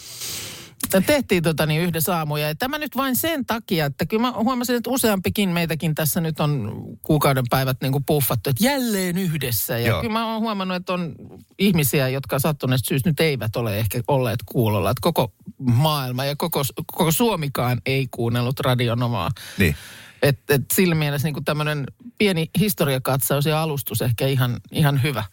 Tehtiin 1.06 1.42
tota 1.42 1.66
niin 1.66 1.82
yhdessä 1.82 2.16
aamuja. 2.16 2.48
Ja 2.48 2.54
tämä 2.54 2.78
nyt 2.78 2.96
vain 2.96 3.16
sen 3.16 3.46
takia, 3.46 3.86
että 3.86 4.06
kyllä 4.06 4.20
mä 4.20 4.32
huomasin, 4.32 4.76
että 4.76 4.90
useampikin 4.90 5.48
meitäkin 5.48 5.94
tässä 5.94 6.20
nyt 6.20 6.40
on 6.40 6.82
kuukauden 7.02 7.44
päivät 7.50 7.76
niin 7.80 7.92
kuin 7.92 8.04
puffattu, 8.04 8.50
että 8.50 8.64
jälleen 8.64 9.18
yhdessä. 9.18 9.78
Ja 9.78 9.86
Joo. 9.88 10.00
kyllä 10.00 10.12
mä 10.12 10.32
oon 10.32 10.40
huomannut, 10.40 10.76
että 10.76 10.92
on 10.92 11.14
ihmisiä, 11.58 12.08
jotka 12.08 12.38
sattuneesta 12.38 12.88
syystä 12.88 13.10
nyt 13.10 13.20
eivät 13.20 13.56
ole 13.56 13.78
ehkä 13.78 14.00
olleet 14.08 14.40
kuulolla. 14.46 14.90
Että 14.90 15.00
koko 15.00 15.32
maailma 15.58 16.24
ja 16.24 16.36
koko, 16.36 16.62
koko 16.86 17.12
Suomikaan 17.12 17.80
ei 17.86 18.08
kuunnellut 18.10 18.60
radionomaa. 18.60 19.30
Niin. 19.58 19.76
Et, 20.22 20.50
et 20.50 20.62
sillä 20.74 20.94
mielessä 20.94 21.28
niin 21.28 21.44
tämmöinen 21.44 21.86
pieni 22.18 22.50
historiakatsaus 22.58 23.46
ja 23.46 23.62
alustus 23.62 24.02
ehkä 24.02 24.26
ihan, 24.26 24.60
ihan 24.72 25.02
hyvä. 25.02 25.24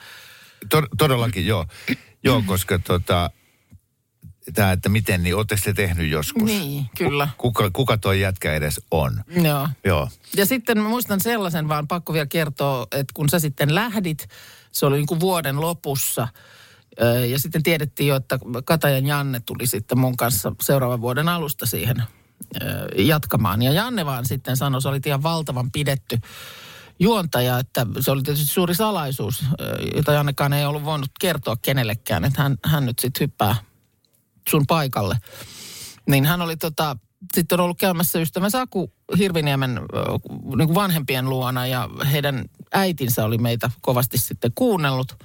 Tod- 0.75 0.87
todellakin, 0.97 1.47
joo. 1.47 1.65
Joo, 2.23 2.43
koska 2.45 2.79
tota, 2.79 3.29
tämä, 4.53 4.71
että 4.71 4.89
miten, 4.89 5.23
niin 5.23 5.35
ootteko 5.35 5.61
te 5.65 5.73
tehnyt 5.73 6.11
joskus? 6.11 6.43
Niin, 6.43 6.85
kyllä. 6.97 7.27
Kuka, 7.37 7.69
kuka 7.71 7.97
toi 7.97 8.21
jätkä 8.21 8.53
edes 8.53 8.81
on? 8.91 9.23
Joo. 9.43 9.69
Joo. 9.85 10.09
Ja 10.37 10.45
sitten 10.45 10.79
muistan 10.79 11.19
sellaisen 11.19 11.67
vaan, 11.67 11.87
pakko 11.87 12.13
vielä 12.13 12.25
kertoa, 12.25 12.87
että 12.91 13.13
kun 13.13 13.29
sä 13.29 13.39
sitten 13.39 13.75
lähdit, 13.75 14.27
se 14.71 14.85
oli 14.85 14.97
niin 14.97 15.07
kuin 15.07 15.19
vuoden 15.19 15.61
lopussa, 15.61 16.27
ja 17.29 17.39
sitten 17.39 17.63
tiedettiin 17.63 18.07
jo, 18.07 18.15
että 18.15 18.39
Katajan 18.65 19.05
Janne 19.05 19.39
tuli 19.39 19.67
sitten 19.67 19.97
mun 19.97 20.17
kanssa 20.17 20.51
seuraavan 20.61 21.01
vuoden 21.01 21.29
alusta 21.29 21.65
siihen 21.65 22.03
jatkamaan. 22.97 23.61
Ja 23.61 23.71
Janne 23.71 24.05
vaan 24.05 24.25
sitten 24.25 24.57
sanoi, 24.57 24.81
se 24.81 24.87
oli 24.87 24.99
ihan 25.05 25.23
valtavan 25.23 25.71
pidetty 25.71 26.19
juontaja, 26.99 27.59
että 27.59 27.85
se 27.99 28.11
oli 28.11 28.23
tietysti 28.23 28.53
suuri 28.53 28.75
salaisuus, 28.75 29.45
jota 29.95 30.13
Jannekaan 30.13 30.53
ei 30.53 30.65
ollut 30.65 30.85
voinut 30.85 31.11
kertoa 31.19 31.55
kenellekään, 31.61 32.25
että 32.25 32.41
hän, 32.41 32.57
hän 32.65 32.85
nyt 32.85 32.99
sitten 32.99 33.21
hyppää 33.21 33.55
sun 34.49 34.67
paikalle. 34.67 35.17
Niin 36.09 36.25
hän 36.25 36.41
oli 36.41 36.57
tota, 36.57 36.97
sitten 37.33 37.59
ollut 37.59 37.77
käymässä 37.79 38.19
ystävänsä 38.19 38.61
Aku 38.61 38.93
Hirviniemen 39.17 39.79
niin 40.57 40.67
kuin 40.67 40.75
vanhempien 40.75 41.29
luona 41.29 41.67
ja 41.67 41.89
heidän 42.11 42.45
äitinsä 42.73 43.25
oli 43.25 43.37
meitä 43.37 43.71
kovasti 43.81 44.17
sitten 44.17 44.51
kuunnellut. 44.55 45.17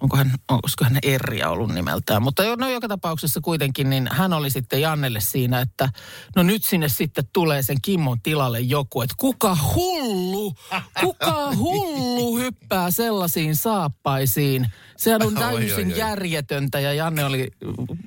Onko 0.00 0.16
hän, 0.16 0.34
olisiko 0.48 0.84
hän 0.84 0.98
Erja 1.02 1.50
ollut 1.50 1.74
nimeltään, 1.74 2.22
mutta 2.22 2.42
no 2.56 2.68
joka 2.68 2.88
tapauksessa 2.88 3.40
kuitenkin, 3.40 3.90
niin 3.90 4.08
hän 4.12 4.32
oli 4.32 4.50
sitten 4.50 4.80
Jannelle 4.80 5.20
siinä, 5.20 5.60
että 5.60 5.88
no 6.36 6.42
nyt 6.42 6.64
sinne 6.64 6.88
sitten 6.88 7.24
tulee 7.32 7.62
sen 7.62 7.76
Kimmon 7.82 8.20
tilalle 8.22 8.60
joku, 8.60 9.02
että 9.02 9.14
kuka 9.18 9.56
hullu, 9.74 10.27
kuka 11.00 11.56
hullu 11.56 12.36
hyppää 12.38 12.90
sellaisiin 12.90 13.56
saappaisiin. 13.56 14.66
Sehän 14.96 15.22
on 15.22 15.34
täysin 15.34 15.96
järjetöntä 15.96 16.80
ja 16.80 16.92
Janne 16.92 17.24
oli 17.24 17.50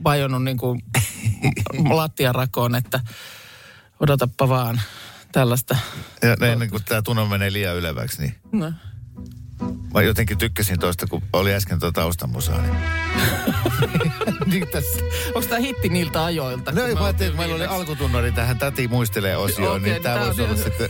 vajonnut 0.03 0.43
niin 0.47 0.57
kuin 0.57 0.81
lattiarakoon, 1.89 2.75
että 2.75 2.99
odotappa 3.99 4.49
vaan 4.49 4.81
tällaista. 5.31 5.77
Ja 6.21 6.47
ennen 6.51 6.69
kuin 6.69 6.83
tämä 6.85 7.01
tunne 7.01 7.25
menee 7.25 7.53
liian 7.53 7.75
yleväksi, 7.75 8.21
niin 8.21 8.35
No. 8.51 8.71
mä 9.93 10.01
jotenkin 10.01 10.37
tykkäsin 10.37 10.79
tuosta, 10.79 11.07
kun 11.07 11.21
oli 11.33 11.53
äsken 11.53 11.79
tuo 11.79 11.91
taustamusaa. 11.91 12.61
Niin. 12.61 12.75
Onko 15.35 15.47
tämä 15.49 15.59
hitti 15.59 15.89
niiltä 15.89 16.25
ajoilta? 16.25 16.71
no 16.71 16.81
ei, 16.81 16.93
me 16.93 16.99
mä 16.99 17.05
ajattelin, 17.05 17.37
meillä 17.37 17.55
oli 17.55 17.65
alkutunnari 17.65 18.31
tähän 18.31 18.57
Täti 18.57 18.87
muistelee 18.87 19.37
osioon, 19.37 19.81
Okei, 19.81 19.93
niin 19.93 20.03
tämä 20.03 20.15
tää 20.15 20.25
voisi 20.25 20.41
on- 20.41 20.49
olla 20.49 20.57
sitten 20.63 20.89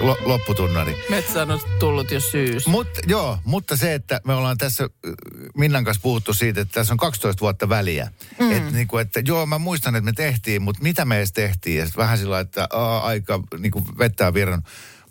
lo- 0.00 0.18
lopputunnari. 0.24 0.96
Metsään 1.10 1.50
on 1.50 1.60
tullut 1.78 2.10
jo 2.10 2.20
syys. 2.20 2.66
Mutta 2.66 3.00
joo, 3.06 3.38
mutta 3.44 3.76
se, 3.76 3.94
että 3.94 4.20
me 4.26 4.34
ollaan 4.34 4.58
tässä 4.58 4.84
äh, 4.84 5.12
Minnan 5.56 5.84
kanssa 5.84 6.00
puhuttu 6.02 6.34
siitä, 6.34 6.60
että 6.60 6.72
tässä 6.74 6.94
on 6.94 6.98
12 6.98 7.40
vuotta 7.40 7.68
väliä. 7.68 8.10
Mm. 8.40 8.52
Et 8.52 8.72
niinku, 8.72 8.98
että 8.98 9.20
joo, 9.24 9.46
mä 9.46 9.58
muistan, 9.58 9.94
että 9.96 10.04
me 10.04 10.12
tehtiin, 10.12 10.62
mutta 10.62 10.82
mitä 10.82 11.04
me 11.04 11.16
edes 11.16 11.32
tehtiin? 11.32 11.78
Ja 11.78 11.86
vähän 11.96 12.18
sillä 12.18 12.40
että 12.40 12.66
aa, 12.72 13.00
aika 13.06 13.40
niinku 13.58 13.84
vettää 13.98 14.34
virran. 14.34 14.62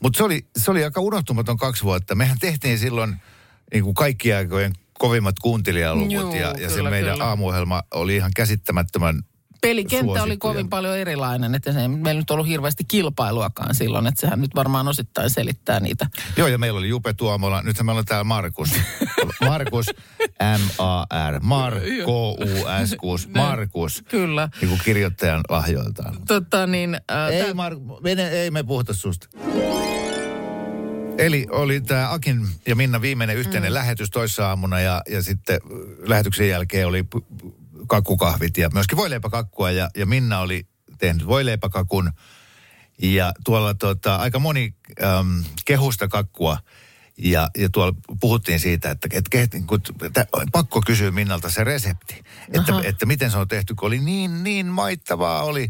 Mutta 0.02 0.18
se 0.18 0.24
oli, 0.24 0.46
se 0.58 0.72
oli 0.72 0.84
aika 0.84 1.02
unohtumaton 1.02 1.58
kaksi 1.58 1.84
vuutta. 1.84 2.16
Mehän 2.16 2.40
tehtiin 2.40 2.80
silloin 2.80 3.16
niinku 3.74 3.94
kaikki 3.94 4.34
aikojen 4.34 4.74
kovimmat 5.04 5.40
kuuntelijaluvut 5.40 6.12
Juu, 6.12 6.34
ja, 6.34 6.54
ja 6.60 6.70
se 6.70 6.76
kyllä, 6.76 6.90
meidän 6.90 7.12
kyllä. 7.12 7.26
aamuohjelma 7.26 7.84
oli 7.94 8.16
ihan 8.16 8.32
käsittämättömän 8.36 9.24
Pelikenttä 9.62 10.12
oli 10.12 10.18
suosittuja. 10.18 10.38
kovin 10.38 10.70
paljon 10.70 10.98
erilainen, 10.98 11.56
että 11.56 11.74
se 11.74 11.82
ei 11.82 11.88
meillä 11.88 12.22
nyt 12.22 12.32
ollut 12.32 12.48
hirveästi 12.48 12.84
kilpailuakaan 12.88 13.76
silloin, 13.76 14.08
että 14.08 14.22
sehän 14.22 14.42
nyt 14.42 14.56
varmaan 14.56 14.88
osittain 14.88 15.30
selittää 15.30 15.80
niitä. 15.80 16.08
Joo, 16.38 16.48
ja 16.48 16.58
meillä 16.58 16.78
oli 16.78 16.90
Jupe 16.90 17.14
Tuomola. 17.14 17.62
Nythän 17.62 17.86
meillä 17.86 18.00
on 18.00 18.06
täällä 18.06 18.24
Markus. 18.24 18.70
Markus, 19.50 19.86
M-A-R. 20.42 21.40
Mar, 21.42 21.74
K-U-S-Kus. 21.80 23.28
Markus. 23.28 24.04
Kyllä. 24.10 24.50
Niin 24.62 24.70
kuin 24.70 24.82
kirjoittajan 24.86 25.42
lahjoiltaan. 25.50 26.18
Tota 26.28 26.68
niin, 26.68 26.96
äh, 27.12 27.30
Ei, 27.30 27.54
Mar, 27.54 27.74
ei 28.32 28.52
me 28.52 28.64
puhuta 28.64 28.94
susta. 28.94 29.28
Eli 31.18 31.48
oli 31.50 31.82
tämä 31.82 32.12
Akin 32.12 32.48
ja 32.68 32.76
Minna 32.76 33.02
viimeinen 33.02 33.38
yhteinen 33.38 33.72
mm. 33.72 33.74
lähetys 33.74 34.10
toissa 34.10 34.48
aamuna 34.48 34.80
ja, 34.80 35.02
ja 35.10 35.24
sitten 35.24 35.56
äh, 35.56 35.70
lähetyksen 36.10 36.50
jälkeen 36.50 36.88
oli 36.88 37.06
kakkukahvit 37.88 38.58
ja 38.58 38.70
myöskin 38.74 38.98
voileipäkakkua 38.98 39.72
ja, 39.72 39.90
ja 39.98 40.06
Minna 40.06 40.40
oli 40.40 40.68
tehnyt 40.98 41.28
voileipäkakun 41.28 42.12
ja 43.02 43.34
tuolla 43.46 43.74
tota, 43.74 44.16
aika 44.16 44.40
moni 44.40 44.76
äm, 45.04 45.44
kehusta 45.66 46.08
kakkua 46.08 46.58
ja, 47.18 47.50
ja 47.58 47.70
tuolla 47.70 47.94
puhuttiin 48.20 48.60
siitä, 48.60 48.92
että, 48.92 49.08
että, 49.12 49.40
että 49.42 49.58
kun, 49.68 49.82
että 50.06 50.26
pakko 50.52 50.82
kysyä 50.86 51.12
Minnalta 51.12 51.50
se 51.50 51.64
resepti, 51.64 52.24
että, 52.54 52.74
että 52.84 53.06
miten 53.06 53.32
se 53.32 53.38
on 53.38 53.48
tehty, 53.48 53.76
kun 53.76 53.88
oli 53.88 54.00
niin, 54.00 54.44
niin 54.44 54.66
maittavaa 54.66 55.44
oli. 55.44 55.70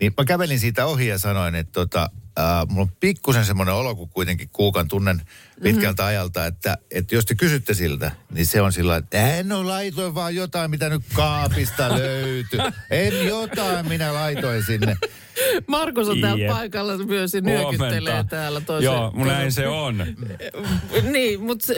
Niin 0.00 0.12
mä 0.16 0.24
kävelin 0.24 0.60
siitä 0.60 0.86
ohi 0.86 1.06
ja 1.06 1.18
sanoin, 1.18 1.54
että 1.54 1.72
tota, 1.72 2.10
äh, 2.38 2.68
mulla 2.68 2.82
on 2.82 2.96
pikkusen 3.00 3.44
semmoinen 3.44 3.74
olo, 3.74 3.94
kun 3.94 4.08
kuitenkin 4.08 4.48
kuukan 4.52 4.88
tunnen 4.88 5.22
pitkältä 5.62 6.02
mm-hmm. 6.02 6.08
ajalta, 6.08 6.46
että, 6.46 6.78
että 6.90 7.14
jos 7.14 7.24
te 7.24 7.34
kysytte 7.34 7.74
siltä, 7.74 8.10
niin 8.32 8.46
se 8.46 8.60
on 8.60 8.72
sillä 8.72 8.96
että 8.96 9.36
en 9.36 9.48
no 9.48 9.66
laitoin 9.66 10.14
vaan 10.14 10.34
jotain, 10.34 10.70
mitä 10.70 10.88
nyt 10.88 11.02
kaapista 11.14 11.98
löytyy. 11.98 12.60
En 12.90 13.26
jotain, 13.26 13.88
minä 13.88 14.14
laitoin 14.14 14.64
sinne. 14.64 14.96
Markus 15.66 16.08
on 16.08 16.20
täällä 16.20 16.44
Jep. 16.44 16.50
paikalla 16.50 16.98
myös 16.98 17.34
ja 17.34 17.40
nyökyttelee 17.40 18.12
Huomenta. 18.12 18.36
täällä 18.36 18.60
toisen. 18.60 18.84
Joo, 18.84 19.10
mun 19.14 19.26
näin 19.26 19.52
se 19.52 19.68
on. 19.68 20.06
Niin, 21.12 21.40
mutta 21.40 21.66
se, 21.66 21.74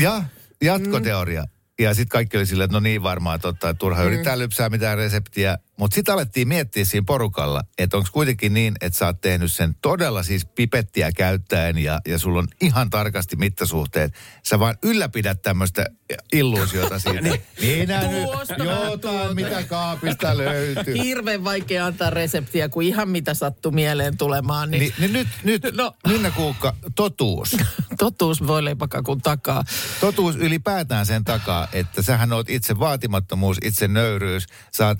Ja 0.00 0.22
jatkoteoria. 0.62 1.44
Ja 1.78 1.94
sitten 1.94 2.08
kaikki 2.08 2.36
oli 2.36 2.46
silleen, 2.46 2.64
että 2.64 2.76
no 2.76 2.80
niin 2.80 3.02
varmaan 3.02 3.40
totta, 3.40 3.68
että 3.68 3.78
turha 3.78 4.02
yrittää 4.02 4.38
lypsää 4.38 4.68
mitään 4.68 4.98
reseptiä. 4.98 5.58
Mutta 5.78 5.94
sitten 5.94 6.14
alettiin 6.14 6.48
miettiä 6.48 6.84
siinä 6.84 7.04
porukalla, 7.06 7.62
että 7.78 7.96
onko 7.96 8.08
kuitenkin 8.12 8.54
niin, 8.54 8.74
että 8.80 8.98
sä 8.98 9.06
oot 9.06 9.20
tehnyt 9.20 9.52
sen 9.52 9.74
todella 9.82 10.22
siis 10.22 10.46
pipettiä 10.46 11.12
käyttäen 11.12 11.78
ja, 11.78 12.00
ja 12.06 12.18
sulla 12.18 12.38
on 12.38 12.48
ihan 12.60 12.90
tarkasti 12.90 13.36
mittasuhteet. 13.36 14.14
Sä 14.42 14.58
vaan 14.58 14.76
ylläpidät 14.82 15.42
tämmöistä 15.42 15.86
illuusiota 16.32 16.98
siitä. 16.98 17.20
Minä 17.60 18.08
nyt 18.08 18.22
Tuosta 18.22 18.54
vähän 18.58 18.90
jotain, 18.90 19.00
tuota. 19.00 19.34
mitä 19.34 19.62
kaapista 19.62 20.36
löytyy. 20.36 20.94
hirveän 21.02 21.44
vaikea 21.44 21.86
antaa 21.86 22.10
reseptiä, 22.10 22.68
kun 22.68 22.82
ihan 22.82 23.08
mitä 23.08 23.34
sattuu 23.34 23.72
mieleen 23.72 24.16
tulemaan. 24.16 24.70
Niin, 24.70 24.80
Niin, 24.80 24.94
niin 24.98 25.12
nyt, 25.12 25.28
nyt 25.44 25.76
No. 25.76 25.92
Minna 26.08 26.30
Kuukka, 26.30 26.74
totuus. 26.94 27.56
totuus 27.98 28.46
voi 28.46 28.64
leipäkakun 28.64 29.22
takaa. 29.22 29.64
Totuus 30.00 30.36
ylipäätään 30.36 31.06
sen 31.06 31.24
takaa, 31.24 31.68
että 31.72 32.02
sähän 32.02 32.32
oot 32.32 32.50
itse 32.50 32.78
vaatimattomuus, 32.78 33.58
itse 33.64 33.88
nöyryys. 33.88 34.46
Sä 34.76 34.86
oot 34.86 34.98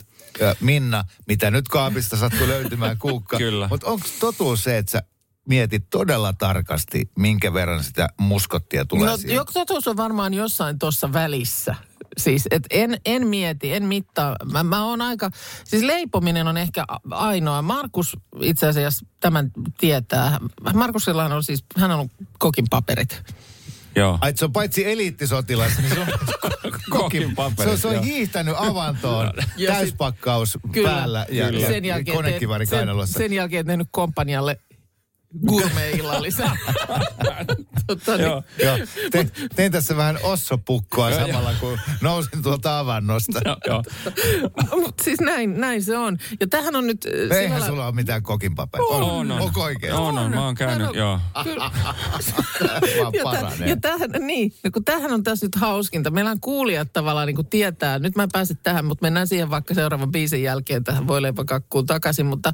Minna, 0.60 1.04
mitä 1.28 1.50
nyt 1.50 1.68
kaapista 1.68 2.16
sattuu 2.16 2.48
löytymään 2.48 2.98
kuukka. 3.08 3.38
Kyllä. 3.38 3.68
Mutta 3.68 3.86
onko 3.86 4.06
totuus 4.20 4.64
se, 4.64 4.78
että 4.78 4.92
sä 4.92 5.02
mietit 5.48 5.90
todella 5.90 6.32
tarkasti, 6.32 7.10
minkä 7.18 7.52
verran 7.54 7.84
sitä 7.84 8.08
muskottia 8.20 8.84
tulee 8.84 9.10
No, 9.10 9.16
siihen? 9.16 9.36
joku 9.36 9.52
totuus 9.52 9.88
on 9.88 9.96
varmaan 9.96 10.34
jossain 10.34 10.78
tuossa 10.78 11.12
välissä. 11.12 11.74
Siis, 12.18 12.44
et 12.50 12.66
en, 12.70 13.00
en 13.06 13.26
mieti, 13.26 13.72
en 13.72 13.84
mittaa. 13.84 14.36
Mä, 14.52 14.62
mä 14.62 14.84
oon 14.84 15.02
aika, 15.02 15.30
siis 15.64 15.82
leipominen 15.82 16.46
on 16.48 16.56
ehkä 16.56 16.84
ainoa. 17.10 17.62
Markus 17.62 18.16
itse 18.40 18.66
asiassa 18.68 19.06
tämän 19.20 19.50
tietää. 19.78 20.38
Markusillahan 20.74 21.32
on 21.32 21.42
siis, 21.44 21.64
hän 21.76 21.90
on 21.90 22.08
kokin 22.38 22.64
paperit. 22.70 23.22
Joo. 23.96 24.18
Ai, 24.20 24.32
se 24.36 24.44
on 24.44 24.52
paitsi 24.52 24.90
eliittisotilas, 24.92 25.78
niin 25.78 25.90
se 25.94 26.00
on, 26.00 26.06
Kokin 26.90 27.28
se 27.28 27.34
paperit, 27.34 27.72
on, 27.72 27.78
se 27.78 27.88
on 27.88 28.02
hiihtänyt 28.02 28.54
avantoon, 28.58 29.26
Ja 29.36 29.42
sit- 29.56 29.66
täyspakkaus 29.66 30.58
Kyllä. 30.72 30.90
päällä 30.90 31.26
ja, 31.30 31.46
Kyllä. 31.46 31.60
ja 31.60 31.68
sen 31.68 31.84
jälkeen, 31.84 32.16
konekivari 32.16 32.66
sen, 32.66 32.78
kainalossa. 32.78 33.18
sen 33.18 33.32
jälkeen 33.32 33.66
tehnyt 33.66 33.88
kompanjalle 33.90 34.60
gourmet-illallisen. 35.46 36.50
tota, 37.86 38.16
niin, 38.16 38.26
Joo. 38.26 38.42
Joo, 38.64 38.78
tein, 39.10 39.30
tein 39.56 39.72
tässä 39.72 39.96
vähän 39.96 40.18
ossopukkoa 40.22 41.10
samalla, 41.12 41.54
kun 41.60 41.78
nousin 42.00 42.42
tuolta 42.42 42.78
avannosta. 42.78 43.40
Joo, 43.44 43.56
joo. 43.66 43.82
Mut 44.70 44.98
siis 45.02 45.20
näin, 45.20 45.60
näin 45.60 45.82
se 45.82 45.98
on. 45.98 46.18
Ja 46.40 46.46
tähän 46.46 46.76
on 46.76 46.86
nyt... 46.86 47.06
äh, 47.30 47.36
Eihän 47.38 47.58
sillä- 47.60 47.66
sulla 47.70 47.86
ole 47.86 47.94
mitään 47.94 48.22
kokinpaperia. 48.22 48.86
On, 48.86 49.02
on. 49.02 49.40
Onko 49.40 49.62
oikein? 49.62 49.92
On, 49.92 50.18
on. 50.18 50.30
Mä 50.30 50.44
oon 50.44 50.54
käynyt, 50.54 50.94
joo. 50.94 51.20
Ja, 53.12 53.30
tä, 53.58 53.64
ja 53.66 53.76
tähän, 53.76 54.10
niin, 54.18 54.52
ja 54.64 54.70
kun 54.70 54.84
tähän 54.84 55.12
on 55.12 55.22
tässä 55.22 55.46
nyt 55.46 55.54
hauskinta. 55.54 56.10
Meillä 56.10 56.30
on 56.30 56.40
kuulijat 56.40 56.92
tavallaan 56.92 57.26
niin 57.26 57.36
kuin 57.36 57.46
tietää. 57.46 57.98
Nyt 57.98 58.16
mä 58.16 58.22
en 58.22 58.28
pääse 58.32 58.54
tähän, 58.62 58.84
mutta 58.84 59.02
mennään 59.02 59.26
siihen 59.26 59.50
vaikka 59.50 59.74
seuraavan 59.74 60.10
biisin 60.12 60.42
jälkeen 60.42 60.84
tähän 60.84 61.06
voileipäkakkuun 61.06 61.86
takaisin. 61.86 62.26
Mutta 62.26 62.52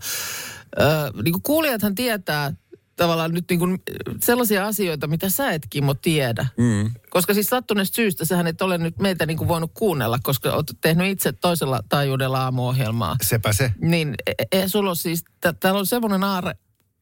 äh, 0.81 1.23
niin 1.23 1.33
kuin 1.33 1.43
kuulijathan 1.43 1.95
tietää 1.95 2.53
tavallaan 2.97 3.33
nyt 3.33 3.45
niin 3.51 3.59
kuin 3.59 3.83
sellaisia 4.23 4.67
asioita, 4.67 5.07
mitä 5.07 5.31
sä 5.31 5.51
et 5.51 5.63
Kimmo 5.71 5.95
tiedä. 5.95 6.47
Mm. 6.57 6.91
Koska 7.11 7.35
siis 7.35 7.47
sattuneesta 7.47 7.95
syystä 7.97 8.25
sähän 8.25 8.47
et 8.47 8.63
ole 8.63 8.79
nyt 8.79 8.99
meitä 8.99 9.27
niin 9.27 9.37
kuin 9.39 9.49
voinut 9.49 9.71
kuunnella, 9.75 10.19
koska 10.23 10.53
oot 10.53 10.67
tehnyt 10.81 11.07
itse 11.11 11.33
toisella 11.33 11.81
taajuudella 11.89 12.43
aamuohjelmaa. 12.43 13.17
Sepä 13.23 13.53
se. 13.53 13.73
Niin 13.81 14.15
e- 14.27 14.33
e, 14.63 14.69
sulla 14.69 14.91
on 14.91 14.97
siis, 14.97 15.25
tä- 15.41 15.53
täällä 15.53 15.81
on 15.81 15.87
semmoinen 15.87 16.25
aare, 16.25 16.55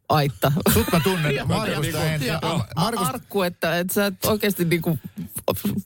aitta. 0.09 0.53
Sut 0.73 0.87
mä 0.93 1.01
tunnen. 1.01 1.35
Ja- 1.37 1.45
Markusta 1.45 2.05
en. 2.05 2.23
ja 2.23 2.41
Markus, 2.77 3.09
arkku, 3.09 3.43
että, 3.43 3.79
että 3.79 3.95
sä 3.95 4.07
et 4.07 4.25
oikeasti 4.27 4.65
niinku, 4.65 4.99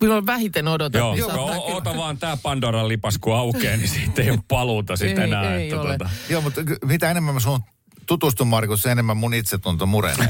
milloin 0.01 0.27
vähiten 0.27 0.69
odotat. 0.69 0.99
Joo, 0.99 1.13
niin 1.13 1.19
joo 1.21 1.29
saattaa 1.29 1.57
o- 1.59 1.63
kyllä- 1.67 1.77
ota 1.77 1.97
vaan 1.97 2.19
tää 2.19 2.37
Pandoran 2.37 2.89
lipas, 2.89 3.19
kun 3.19 3.35
aukeaa, 3.37 3.77
niin 3.77 3.89
siitä 3.89 4.23
ei 4.23 4.31
ole 4.31 4.39
paluuta 4.49 4.97
sitten 4.97 5.25
enää. 5.25 5.55
ei 5.57 5.65
että 5.69 5.81
ole. 5.81 5.97
tota- 5.97 6.09
Joo, 6.29 6.41
mutta 6.41 6.61
mitä 6.85 7.11
enemmän 7.11 7.35
mä 7.35 7.41
sun 7.41 7.61
tutustun 8.07 8.47
Markus, 8.47 8.83
sen 8.83 8.93
enemmän 8.93 9.17
mun 9.17 9.35
itsetunto 9.35 9.87
murenee. 9.87 10.29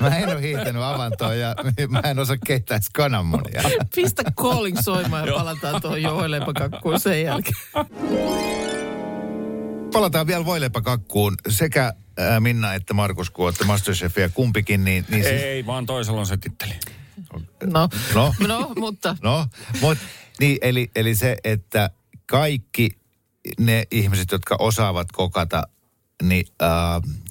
Mä 0.00 0.16
en 0.16 0.28
ole 0.28 0.42
hiihtänyt 0.42 0.82
avantoon 0.82 1.38
ja 1.38 1.54
mä 1.88 2.00
en 2.04 2.18
osaa 2.18 2.36
keittää 2.46 2.74
edes 2.76 2.90
kananmunia. 2.90 3.62
Pistä 3.94 4.22
calling 4.40 4.78
soimaan 4.82 5.28
ja 5.28 5.34
palataan 5.34 5.82
tuohon 5.82 6.02
johoileipakakkuun 6.02 7.00
sen 7.00 7.22
jälkeen. 7.22 7.56
Palataan 9.92 10.26
vielä 10.26 10.44
voileipäkakkuun. 10.44 11.34
Sekä 11.48 11.92
ää, 12.18 12.40
Minna 12.40 12.74
että 12.74 12.94
Markus, 12.94 13.30
kun 13.30 13.44
olette 13.44 13.64
Masterchefia 13.64 14.28
kumpikin, 14.28 14.84
niin, 14.84 15.04
niin 15.08 15.24
siis, 15.24 15.42
Ei, 15.42 15.66
vaan 15.66 15.86
toisella 15.86 16.20
on 16.20 16.26
se 16.26 16.36
titteli. 16.36 16.72
No, 17.72 17.88
No. 18.14 18.34
no 18.48 18.72
mutta 18.76 19.16
No, 19.22 19.46
mut, 19.80 19.98
niin, 20.40 20.58
eli, 20.62 20.90
eli 20.96 21.14
se, 21.14 21.36
että 21.44 21.90
kaikki 22.26 22.90
ne 23.58 23.84
ihmiset, 23.90 24.32
jotka 24.32 24.56
osaavat 24.58 25.06
kokata, 25.12 25.62
niin 26.22 26.46
äh, 26.62 26.68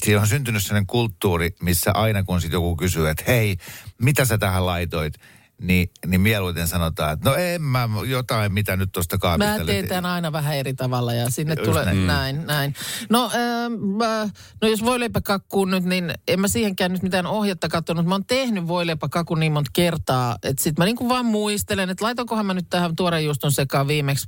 siinä 0.04 0.22
on 0.22 0.28
syntynyt 0.28 0.64
sellainen 0.64 0.88
kulttuuri, 0.88 1.56
missä 1.62 1.92
aina 1.92 2.24
kun 2.24 2.42
sit 2.42 2.52
joku 2.52 2.76
kysyy, 2.76 3.10
että 3.10 3.24
hei, 3.28 3.58
mitä 4.02 4.26
sä 4.26 4.38
tähän 4.38 4.66
laitoit, 4.66 5.14
niin, 5.62 5.90
niin 6.08 6.22
mieluiten 6.22 6.68
sanotaan, 6.68 7.14
että 7.14 7.30
no 7.30 7.36
en 7.36 7.62
mä 7.62 7.90
jotain, 8.08 8.54
mitä 8.54 8.76
nyt 8.76 8.92
tuosta 8.92 9.18
kaapista 9.18 9.64
mä 9.64 9.88
tämän 9.88 10.06
aina 10.06 10.32
vähän 10.32 10.56
eri 10.56 10.74
tavalla 10.74 11.14
ja 11.14 11.30
sinne 11.30 11.56
Just 11.58 11.72
tulee 11.72 11.86
näin. 11.86 12.08
näin, 12.08 12.46
näin. 12.46 12.76
No, 13.10 13.32
ähm, 13.34 14.02
äh, 14.02 14.32
no 14.62 14.68
jos 14.68 14.86
voileipäkakkuun 14.86 15.72
nyt, 15.72 15.84
niin 15.84 16.14
en 16.28 16.40
mä 16.40 16.48
siihenkään 16.48 16.92
nyt 16.92 17.04
mitään 17.04 17.26
ohjetta 17.26 17.70
katsonut. 17.70 18.06
Mä 18.06 18.16
oon 18.16 18.26
tehnyt 18.26 18.68
voileipäkakun 18.68 19.40
niin 19.40 19.52
monta 19.52 19.72
kertaa, 19.74 20.38
että 20.44 20.64
sit 20.64 20.78
mä 20.78 20.86
niinku 20.86 21.10
vaan 21.10 21.26
muistelen, 21.26 21.90
että 21.90 22.06
laitankohan 22.06 22.46
mä 22.46 22.54
nyt 22.54 22.70
tähän 22.70 22.96
tuorejuuston 22.96 23.52
sekaan 23.52 23.88
viimeksi, 23.88 24.28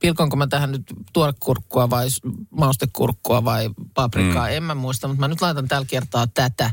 pilkonko 0.00 0.36
mä 0.36 0.46
tähän 0.46 0.72
nyt 0.72 0.82
tuorekurkkua 1.12 1.90
vai 1.90 2.06
maustekurkkua 2.50 3.44
vai 3.44 3.70
paprikaa, 3.96 4.48
mm. 4.48 4.54
en 4.54 4.62
mä 4.62 4.74
muista, 4.74 5.08
mutta 5.08 5.20
mä 5.20 5.28
nyt 5.28 5.40
laitan 5.40 5.68
tällä 5.68 5.86
kertaa 5.90 6.26
tätä. 6.26 6.70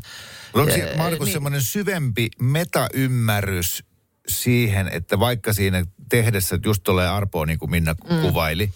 Onko 0.53 0.72
se, 0.72 0.94
Markus, 0.98 1.25
niin. 1.25 1.34
semmoinen 1.34 1.62
syvempi 1.62 2.30
metaymmärrys 2.39 3.84
siihen, 4.27 4.88
että 4.88 5.20
vaikka 5.20 5.53
siinä 5.53 5.86
tehdessä 6.10 6.60
just 6.65 6.84
tulee 6.84 7.08
arpoa, 7.08 7.46
niin 7.46 7.60
kuin 7.60 7.72
Minna 7.72 7.96
mm. 8.10 8.22
kuvaili, 8.22 8.74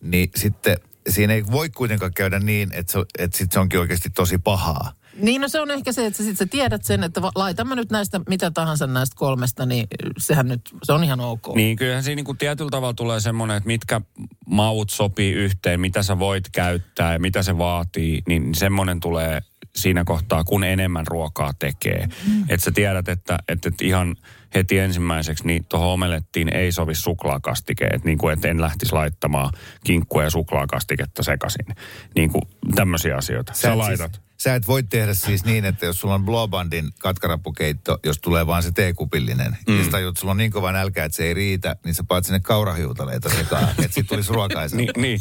niin 0.00 0.30
sitten 0.36 0.76
siinä 1.08 1.34
ei 1.34 1.46
voi 1.46 1.70
kuitenkaan 1.70 2.14
käydä 2.14 2.38
niin, 2.38 2.72
että 2.72 2.92
se, 2.92 2.98
että 3.18 3.38
sit 3.38 3.52
se 3.52 3.60
onkin 3.60 3.80
oikeasti 3.80 4.10
tosi 4.10 4.38
pahaa. 4.38 4.92
Niin, 5.22 5.40
no 5.40 5.48
se 5.48 5.60
on 5.60 5.70
ehkä 5.70 5.92
se, 5.92 6.06
että 6.06 6.16
sä, 6.16 6.24
sit 6.24 6.38
sä 6.38 6.46
tiedät 6.46 6.84
sen, 6.84 7.04
että 7.04 7.20
laitan 7.34 7.68
mä 7.68 7.74
nyt 7.74 7.90
näistä 7.90 8.20
mitä 8.28 8.50
tahansa 8.50 8.86
näistä 8.86 9.16
kolmesta, 9.16 9.66
niin 9.66 9.86
sehän 10.18 10.48
nyt, 10.48 10.60
se 10.82 10.92
on 10.92 11.04
ihan 11.04 11.20
ok. 11.20 11.54
Niin 11.54 11.76
kyllähän 11.76 12.04
siinä 12.04 12.22
niin 12.22 12.36
tietyllä 12.36 12.70
tavalla 12.70 12.94
tulee 12.94 13.20
semmoinen, 13.20 13.56
että 13.56 13.66
mitkä 13.66 14.00
maut 14.46 14.90
sopii 14.90 15.32
yhteen, 15.32 15.80
mitä 15.80 16.02
sä 16.02 16.18
voit 16.18 16.48
käyttää 16.52 17.12
ja 17.12 17.18
mitä 17.18 17.42
se 17.42 17.58
vaatii, 17.58 18.22
niin 18.28 18.54
semmoinen 18.54 19.00
tulee 19.00 19.40
siinä 19.76 20.04
kohtaa, 20.04 20.44
kun 20.44 20.64
enemmän 20.64 21.06
ruokaa 21.06 21.52
tekee. 21.58 22.08
Mm. 22.26 22.42
Että 22.48 22.64
sä 22.64 22.70
tiedät, 22.70 23.08
että, 23.08 23.38
että, 23.48 23.68
että 23.68 23.84
ihan 23.84 24.16
heti 24.54 24.78
ensimmäiseksi 24.78 25.46
niin 25.46 25.64
tuohon 25.68 25.88
omelettiin 25.88 26.56
ei 26.56 26.72
sovi 26.72 26.94
suklaakastike. 26.94 27.84
Että 27.84 28.08
niin 28.08 28.18
kuin, 28.18 28.32
että 28.32 28.48
en 28.48 28.60
lähtisi 28.60 28.92
laittamaan 28.92 29.52
kinkkua 29.84 30.22
ja 30.22 30.30
suklaakastiketta 30.30 31.22
sekaisin. 31.22 31.66
Niin 32.14 32.30
kuin 32.30 32.42
tämmöisiä 32.74 33.16
asioita. 33.16 33.54
Sä, 33.54 33.60
sä 33.60 33.72
et 33.72 33.78
laitat. 33.78 34.12
Siis, 34.12 34.31
sä 34.42 34.54
et 34.54 34.66
voi 34.66 34.82
tehdä 34.82 35.14
siis 35.14 35.44
niin, 35.44 35.64
että 35.64 35.86
jos 35.86 36.00
sulla 36.00 36.14
on 36.14 36.24
Blåbandin 36.24 36.92
katkarappukeitto, 36.98 37.98
jos 38.04 38.18
tulee 38.18 38.46
vaan 38.46 38.62
se 38.62 38.72
teekupillinen, 38.72 39.56
mm. 39.68 39.78
ja 39.78 39.84
sä 39.84 39.90
tajut, 39.90 40.16
sulla 40.16 40.30
on 40.30 40.36
niin 40.36 40.52
kova 40.52 40.72
nälkä, 40.72 41.04
että 41.04 41.16
se 41.16 41.24
ei 41.24 41.34
riitä, 41.34 41.76
niin 41.84 41.94
sä 41.94 42.04
paat 42.08 42.24
sinne 42.24 42.40
kaurahiutaleita 42.40 43.28
sekaan, 43.28 43.68
että 43.68 43.94
sit 43.94 44.06
tulisi 44.06 44.32
ruokaisa. 44.32 44.76
Niin, 44.76 44.90
niin. 44.96 45.20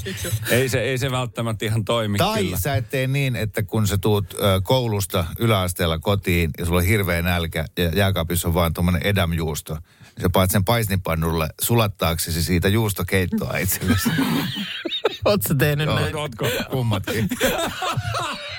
Ei, 0.49 0.69
se, 0.69 0.81
ei 0.81 0.97
se 0.97 1.11
välttämättä 1.11 1.65
ihan 1.65 1.85
toimi 1.85 2.17
Tai 2.17 2.43
kyllä. 2.43 2.59
sä 2.59 2.75
et 2.75 2.89
tee 2.89 3.07
niin, 3.07 3.35
että 3.35 3.63
kun 3.63 3.87
sä 3.87 3.97
tuut 3.97 4.33
ö, 4.33 4.61
koulusta 4.63 5.25
yläasteella 5.39 5.99
kotiin 5.99 6.51
ja 6.57 6.65
sulla 6.65 6.79
on 6.79 6.85
hirveä 6.85 7.21
nälkä 7.21 7.65
ja 7.77 7.89
jääkaapissa 7.89 8.47
on 8.47 8.53
vaan 8.53 8.73
tuommoinen 8.73 9.01
edamjuusto, 9.01 9.73
niin 9.73 10.21
sä 10.21 10.29
paat 10.29 10.51
sen 10.51 10.65
paisnipannulle 10.65 11.47
sulattaaksesi 11.61 12.43
siitä 12.43 12.67
juustokeittoa 12.67 13.57
itsellesi. 13.57 14.09
Sä 15.47 15.55
tehnyt 15.55 15.85
Joo. 15.85 15.99
näin? 15.99 16.15
Ootko? 16.15 16.45
Kummatkin. 16.71 17.29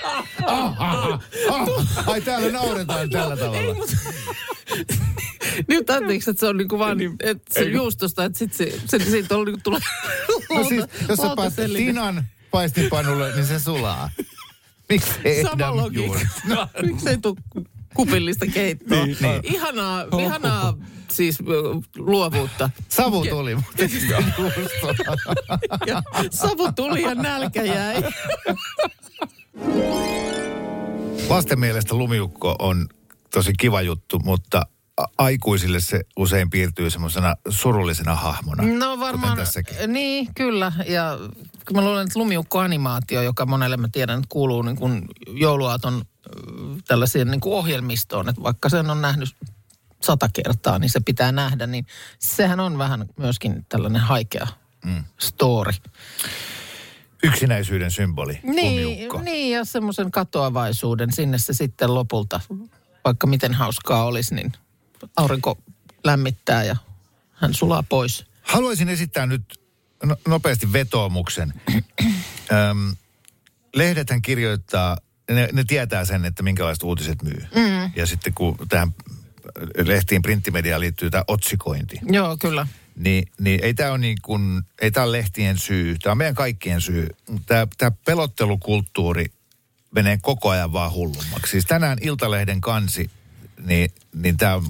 ah, 0.46 0.74
ah, 0.82 1.20
ah. 1.50 2.08
Ai 2.08 2.20
täällä 2.20 2.50
nauretaan 2.52 3.10
tällä 3.10 3.36
tavalla. 3.36 3.86
Nyt 5.68 5.90
anteeksi, 5.90 6.30
että 6.30 6.40
se 6.40 6.46
on 6.46 6.56
niinku 6.56 6.78
vaan, 6.78 6.98
Niin, 6.98 7.16
että 7.20 7.54
se 7.54 7.60
ei. 7.60 7.72
juustosta, 7.72 8.24
että 8.24 8.38
sit 8.38 8.52
se, 8.54 8.72
se 8.86 8.98
siitä 8.98 9.36
on 9.36 9.44
niinku 9.44 9.60
tulee 9.64 9.80
No 10.54 10.64
siis, 10.68 10.84
jos 11.08 11.18
sä 11.18 11.36
paat 11.36 11.54
tinan 11.76 12.24
paistinpannulle, 12.50 13.34
niin 13.34 13.46
se 13.46 13.58
sulaa. 13.60 14.10
Miksi 14.88 15.10
ei 15.24 15.42
Sama 15.42 15.76
logiikka. 15.76 16.18
juuri? 16.46 16.86
Miksei 16.86 17.18
tuu 17.18 17.38
kupillista 17.94 18.46
keittoa? 18.46 19.06
Niin, 19.06 19.16
niin. 19.20 19.40
Ihanaa, 19.54 20.04
ihanaa 20.20 20.74
siis 21.10 21.38
luovuutta. 21.96 22.70
Savu 22.88 23.26
tuli, 23.26 23.54
mutta 23.54 23.82
savu 26.30 26.72
tuli 26.72 27.02
ja 27.02 27.14
nälkä 27.14 27.62
jäi. 27.62 28.02
Lasten 31.28 31.60
mielestä 31.60 31.94
lumiukko 31.94 32.56
on 32.58 32.88
tosi 33.30 33.52
kiva 33.58 33.82
juttu, 33.82 34.18
mutta 34.18 34.66
aikuisille 35.18 35.80
se 35.80 36.00
usein 36.16 36.50
piirtyy 36.50 36.90
semmoisena 36.90 37.36
surullisena 37.48 38.14
hahmona. 38.14 38.62
No 38.62 39.00
varmaan, 39.00 39.38
niin 39.86 40.34
kyllä. 40.34 40.72
Ja 40.86 41.18
mä 41.74 41.80
luulen, 41.80 42.06
että 42.06 42.18
lumiukko-animaatio, 42.18 43.22
joka 43.22 43.46
monelle 43.46 43.76
mä 43.76 43.88
tiedän, 43.92 44.18
että 44.18 44.28
kuuluu 44.28 44.62
niin 44.62 44.76
kuin 44.76 45.04
jouluaaton 45.26 46.02
ö, 46.26 46.30
tällaiseen 46.88 47.30
niin 47.30 47.40
kuin 47.40 47.54
ohjelmistoon, 47.54 48.28
että 48.28 48.42
vaikka 48.42 48.68
sen 48.68 48.90
on 48.90 49.02
nähnyt 49.02 49.36
sata 50.02 50.28
kertaa, 50.32 50.78
niin 50.78 50.90
se 50.90 51.00
pitää 51.00 51.32
nähdä, 51.32 51.66
niin 51.66 51.86
sehän 52.18 52.60
on 52.60 52.78
vähän 52.78 53.06
myöskin 53.16 53.66
tällainen 53.68 54.02
haikea 54.02 54.46
mm. 54.84 55.04
story. 55.20 55.72
Yksinäisyyden 57.22 57.90
symboli, 57.90 58.40
Niin, 58.42 58.84
lumiukko. 58.84 59.20
niin, 59.20 59.52
ja 59.56 59.64
semmoisen 59.64 60.10
katoavaisuuden 60.10 61.12
sinne 61.12 61.38
se 61.38 61.52
sitten 61.52 61.94
lopulta, 61.94 62.40
vaikka 63.04 63.26
miten 63.26 63.54
hauskaa 63.54 64.04
olisi, 64.04 64.34
niin 64.34 64.52
aurinko 65.16 65.58
lämmittää 66.04 66.64
ja 66.64 66.76
hän 67.32 67.54
sulaa 67.54 67.82
pois. 67.82 68.26
Haluaisin 68.42 68.88
esittää 68.88 69.26
nyt 69.26 69.60
no, 70.04 70.16
nopeasti 70.28 70.72
vetoomuksen. 70.72 71.52
Öm, 72.52 72.96
lehdethän 73.74 74.22
kirjoittaa, 74.22 74.96
ne, 75.30 75.48
ne 75.52 75.64
tietää 75.64 76.04
sen, 76.04 76.24
että 76.24 76.42
minkälaiset 76.42 76.82
uutiset 76.82 77.22
myy. 77.22 77.46
Mm. 77.54 77.90
Ja 77.96 78.06
sitten 78.06 78.34
kun 78.34 78.56
tähän 78.68 78.94
lehtiin 79.86 80.22
printtimediaan 80.22 80.80
liittyy 80.80 81.10
tämä 81.10 81.24
otsikointi, 81.28 82.00
Joo, 82.02 82.36
kyllä. 82.40 82.66
Niin, 82.96 83.28
niin 83.40 83.64
ei 83.64 83.74
tämä 83.74 83.90
ole 83.90 83.98
niin 83.98 84.18
kuin, 84.22 84.62
ei 84.80 84.90
tämä 84.90 85.04
ole 85.04 85.18
lehtien 85.18 85.58
syy, 85.58 85.96
tämä 86.02 86.10
on 86.10 86.18
meidän 86.18 86.34
kaikkien 86.34 86.80
syy. 86.80 87.08
Tämä, 87.46 87.92
pelottelukulttuuri 88.04 89.26
menee 89.94 90.18
koko 90.22 90.48
ajan 90.48 90.72
vaan 90.72 90.92
hullummaksi. 90.92 91.50
Siis 91.50 91.64
tänään 91.64 91.98
Iltalehden 92.00 92.60
kansi, 92.60 93.10
niin, 93.66 93.90
niin 94.14 94.36
tämä 94.36 94.54
on 94.54 94.66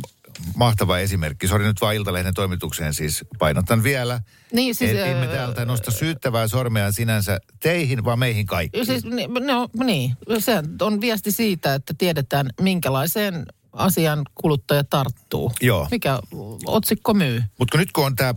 mahtava 0.57 0.99
esimerkki. 0.99 1.49
Sori 1.49 1.65
nyt 1.65 1.81
vaan 1.81 1.95
Iltalehden 1.95 2.35
toimitukseen 2.35 2.95
siis 2.95 3.25
painotan 3.39 3.83
vielä. 3.83 4.21
Niin, 4.53 4.75
siis, 4.75 4.91
en, 4.91 5.11
emme 5.11 5.27
täältä 5.27 5.65
nosta 5.65 5.91
syyttävää 5.91 6.49
sormea 6.49 6.93
sinänsä 6.93 7.39
teihin, 7.61 8.05
vaan 8.05 8.19
meihin 8.19 8.47
kaikkiin. 8.47 8.87
Siis, 8.87 9.05
ni- 9.05 9.27
no, 9.27 9.69
niin, 9.85 10.13
se 10.39 10.63
on 10.81 11.01
viesti 11.01 11.31
siitä, 11.31 11.75
että 11.75 11.95
tiedetään 11.99 12.51
minkälaiseen 12.61 13.47
asian 13.73 14.23
kuluttaja 14.35 14.85
tarttuu. 14.85 15.53
Joo. 15.61 15.89
Mikä 15.91 16.19
otsikko 16.67 17.15
myy. 17.15 17.43
Mutta 17.59 17.79
nyt 17.79 17.93
kun 17.93 18.07
on 18.07 18.17
tämä 18.17 18.35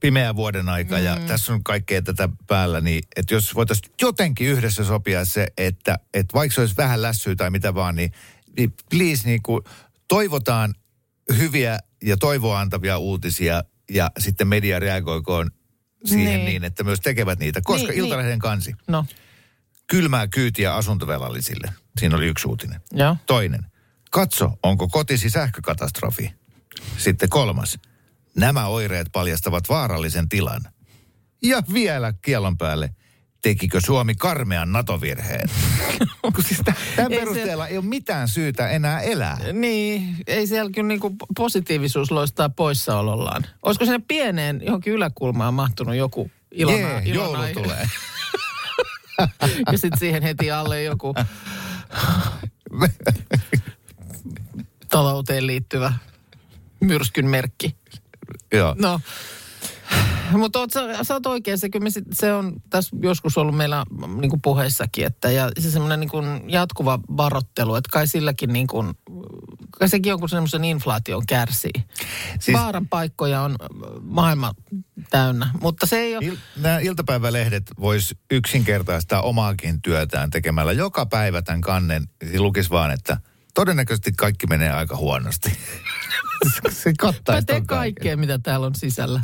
pimeä 0.00 0.36
vuoden 0.36 0.68
aika 0.68 0.96
mm. 0.96 1.04
ja 1.04 1.16
tässä 1.26 1.52
on 1.52 1.64
kaikkea 1.64 2.02
tätä 2.02 2.28
päällä, 2.46 2.80
niin 2.80 3.02
että 3.16 3.34
jos 3.34 3.54
voitaisiin 3.54 3.92
jotenkin 4.02 4.48
yhdessä 4.48 4.84
sopia 4.84 5.24
se, 5.24 5.46
että, 5.58 5.98
että 6.14 6.34
vaikka 6.34 6.54
se 6.54 6.60
olisi 6.60 6.76
vähän 6.76 7.02
lässyä 7.02 7.36
tai 7.36 7.50
mitä 7.50 7.74
vaan, 7.74 7.96
niin, 7.96 8.12
niin 8.56 8.74
please 8.90 9.28
niin 9.28 9.42
kuin 9.42 9.62
toivotaan 10.08 10.74
hyviä 11.38 11.78
ja 12.02 12.16
toivoa 12.16 12.60
antavia 12.60 12.98
uutisia 12.98 13.64
ja 13.90 14.10
sitten 14.18 14.48
media 14.48 14.78
reagoikoon 14.78 15.50
siihen 16.04 16.24
niin, 16.26 16.36
Niin. 16.36 16.44
niin 16.46 16.64
että 16.64 16.84
myös 16.84 17.00
tekevät 17.00 17.38
niitä. 17.38 17.60
Koska 17.64 17.86
Niin, 17.86 17.96
niin, 17.96 18.04
Iltalehden 18.04 18.38
kansi, 18.38 18.74
No, 18.86 19.06
kylmää 19.86 20.28
kyytiä 20.28 20.74
asuntovelallisille. 20.74 21.72
Siinä 21.98 22.16
oli 22.16 22.26
yksi 22.26 22.48
uutinen. 22.48 22.80
joo. 22.92 23.16
Toinen. 23.26 23.66
Katso, 24.10 24.52
onko 24.62 24.88
kotisi 24.88 25.30
sähkökatastrofi. 25.30 26.32
Sitten 26.98 27.28
kolmas. 27.28 27.78
Nämä 28.36 28.66
oireet 28.66 29.06
paljastavat 29.12 29.68
vaarallisen 29.68 30.28
tilan. 30.28 30.62
Ja 31.42 31.62
vielä 31.72 32.12
kielon 32.22 32.58
päälle. 32.58 32.90
Tekikö 33.42 33.80
Suomi 33.80 34.14
karmean 34.14 34.72
NATO-virheen? 34.72 35.50
Kun 36.22 36.44
siis 36.44 36.60
tämän 36.64 36.80
Ei 36.98 37.04
se- 37.08 37.16
perusteella 37.16 37.68
ei 37.68 37.78
ole 37.78 37.84
mitään 37.86 38.28
syytä 38.28 38.68
enää 38.68 39.00
elää. 39.00 39.38
Niin, 39.52 40.16
ei 40.26 40.46
siellä 40.46 40.70
kyllä 40.74 40.88
niinku 40.88 41.16
positiivisuus 41.36 42.10
loistaa 42.10 42.48
poissaolollaan. 42.48 43.46
Olisiko 43.62 43.84
sinne 43.84 44.00
pieneen 44.08 44.60
johonkin 44.64 44.92
yläkulmaan 44.92 45.54
mahtunut 45.54 45.94
joku 45.94 46.30
ilona, 46.50 46.78
Jee, 46.78 47.02
joulu 47.04 47.32
ilona 47.34 47.52
tulee. 47.52 47.88
ja 49.72 49.78
sitten 49.78 49.98
siihen 49.98 50.22
heti 50.22 50.50
alle 50.50 50.82
joku 50.82 51.14
talouteen 54.90 55.46
liittyvä 55.46 55.92
myrskyn 56.80 57.26
merkki. 57.26 57.76
Joo. 58.52 58.74
No, 58.78 59.00
mutta 60.38 60.58
oot, 60.58 60.70
sä, 60.70 61.04
sä 61.04 61.14
oot 61.14 61.26
oikein, 61.26 61.58
se, 61.58 61.68
kyllä 61.68 61.84
me 61.84 61.90
sit, 61.90 62.04
se 62.12 62.32
on 62.32 62.52
tässä 62.70 62.96
joskus 63.02 63.38
ollut 63.38 63.56
meillä 63.56 63.84
niin 64.20 64.30
kuin 64.30 64.42
puheissakin, 64.42 65.06
että 65.06 65.30
ja 65.30 65.50
se 65.58 65.70
semmoinen 65.70 66.00
niin 66.00 66.10
kuin 66.10 66.50
jatkuva 66.50 67.00
varottelu, 67.16 67.74
että 67.74 67.90
kai 67.92 68.06
silläkin 68.06 68.52
niin 68.52 68.66
kuin, 68.66 68.94
kai 69.70 69.88
sekin 69.88 70.10
jonkun 70.10 70.28
semmoisen 70.28 70.64
inflaation 70.64 71.26
kärsii. 71.26 71.84
Siis- 72.40 72.58
Vaaran 72.58 72.88
paikkoja 72.88 73.40
on 73.40 73.56
maailma 74.02 74.54
täynnä, 75.10 75.50
mutta 75.60 75.86
se 75.86 75.98
ei 75.98 76.16
ole... 76.16 76.24
Il, 76.26 76.36
nämä 76.56 76.78
iltapäivälehdet 76.78 77.70
vois 77.80 78.14
yksinkertaistaa 78.30 79.22
omaakin 79.22 79.82
työtään 79.82 80.30
tekemällä 80.30 80.72
joka 80.72 81.06
päivä 81.06 81.42
tämän 81.42 81.60
kannen. 81.60 82.08
Lukisi 82.38 82.70
vaan, 82.70 82.90
että 82.90 83.16
todennäköisesti 83.54 84.12
kaikki 84.12 84.46
menee 84.46 84.70
aika 84.70 84.96
huonosti. 84.96 85.52
se 86.82 86.92
kattaisi 86.98 87.46
Pätee 87.46 87.62
kaikkea, 87.66 88.16
mitä 88.16 88.38
täällä 88.38 88.66
on 88.66 88.74
sisällä. 88.74 89.20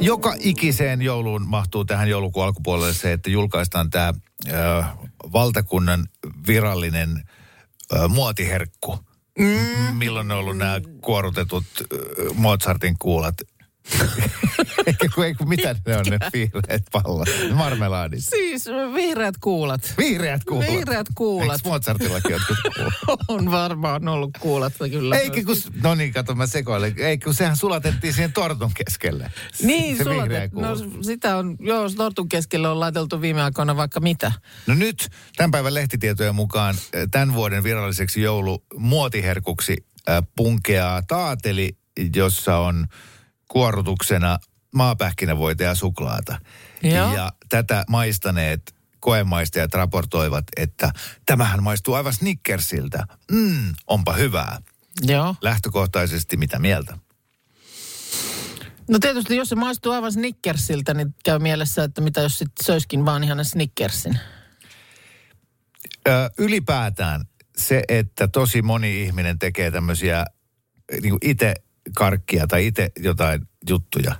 Joka 0.00 0.34
ikiseen 0.38 1.02
jouluun 1.02 1.48
mahtuu 1.48 1.84
tähän 1.84 2.08
joulukuun 2.08 2.46
alkupuolelle 2.46 2.94
se, 2.94 3.12
että 3.12 3.30
julkaistaan 3.30 3.90
tämä 3.90 4.14
valtakunnan 5.32 6.06
virallinen 6.46 7.22
ö, 7.92 8.08
muotiherkku. 8.08 8.98
Mm. 9.38 9.96
Milloin 9.96 10.32
on 10.32 10.38
ollut 10.38 10.56
nämä 10.56 10.80
kuorutetut 11.00 11.64
ö, 11.80 11.86
Mozartin 12.34 12.96
kuulat? 12.98 13.34
Eikä 14.86 15.08
kun, 15.14 15.24
ei 15.24 15.34
kun 15.34 15.48
mitä 15.48 15.76
ne 15.86 15.96
on 15.96 16.04
ne 16.10 16.18
vihreät 16.32 16.82
pallot? 16.92 17.28
Marmelaadissa. 17.54 18.30
Siis 18.30 18.66
vihreät 18.94 19.34
kuulat. 19.40 19.94
Vihreät 19.98 20.44
kuulat. 20.44 20.68
Vihreät 20.68 21.06
kuulat. 21.14 21.56
Eikö 21.56 21.68
Mozartillakin 21.68 22.30
jotkut 22.30 22.56
kuulat? 22.76 22.94
On 23.28 23.50
varmaan 23.50 24.08
ollut 24.08 24.30
kuulat 24.40 24.72
kyllä. 24.90 25.16
Eikä 25.16 25.42
kun, 25.44 25.56
no 25.82 25.94
niin, 25.94 26.12
kato 26.12 26.34
mä 26.34 26.46
sekoilen. 26.46 26.94
Eikä 26.98 27.24
kun 27.24 27.34
sehän 27.34 27.56
sulatettiin 27.56 28.12
siihen 28.12 28.32
tortun 28.32 28.72
keskelle. 28.74 29.30
Niin, 29.62 29.96
se 29.96 30.04
te, 30.04 30.50
no 30.52 30.76
sitä 31.02 31.36
on, 31.36 31.56
joo, 31.60 31.90
tortun 31.90 32.28
keskelle 32.28 32.68
on 32.68 32.80
laiteltu 32.80 33.20
viime 33.20 33.42
aikoina 33.42 33.76
vaikka 33.76 34.00
mitä. 34.00 34.32
No 34.66 34.74
nyt 34.74 35.08
tämän 35.36 35.50
päivän 35.50 35.74
lehtitietojen 35.74 36.34
mukaan 36.34 36.74
eh, 36.92 37.08
tämän 37.10 37.34
vuoden 37.34 37.62
viralliseksi 37.62 38.22
joulumuotiherkuksi 38.22 39.76
äh, 40.08 40.22
punkeaa 40.36 41.02
taateli, 41.02 41.76
jossa 42.16 42.56
on 42.56 42.86
kuorutuksena 43.54 44.38
maapähkinävoita 44.74 45.62
ja 45.62 45.74
suklaata. 45.74 46.40
Joo. 46.82 47.14
Ja 47.14 47.32
tätä 47.48 47.84
maistaneet 47.88 48.74
koemaistajat 49.00 49.74
raportoivat, 49.74 50.44
että 50.56 50.92
tämähän 51.26 51.62
maistuu 51.62 51.94
aivan 51.94 52.12
Snickersiltä. 52.12 53.06
Mm, 53.30 53.74
onpa 53.86 54.12
hyvää. 54.12 54.58
Joo. 55.02 55.34
Lähtökohtaisesti 55.40 56.36
mitä 56.36 56.58
mieltä? 56.58 56.98
No 58.90 58.98
tietysti 58.98 59.36
jos 59.36 59.48
se 59.48 59.54
maistuu 59.54 59.92
aivan 59.92 60.12
Snickersiltä, 60.12 60.94
niin 60.94 61.14
käy 61.24 61.38
mielessä, 61.38 61.84
että 61.84 62.00
mitä 62.00 62.20
jos 62.20 62.38
sitten 62.38 62.64
söiskin 62.64 63.04
vaan 63.04 63.24
ihan 63.24 63.44
Snickersin. 63.44 64.18
Ö, 66.08 66.30
ylipäätään 66.38 67.24
se, 67.56 67.82
että 67.88 68.28
tosi 68.28 68.62
moni 68.62 69.02
ihminen 69.02 69.38
tekee 69.38 69.70
tämmöisiä 69.70 70.24
niin 71.02 71.18
itse 71.22 71.54
karkkia 71.94 72.46
tai 72.46 72.66
itse 72.66 72.92
jotain 72.98 73.48
juttuja, 73.68 74.14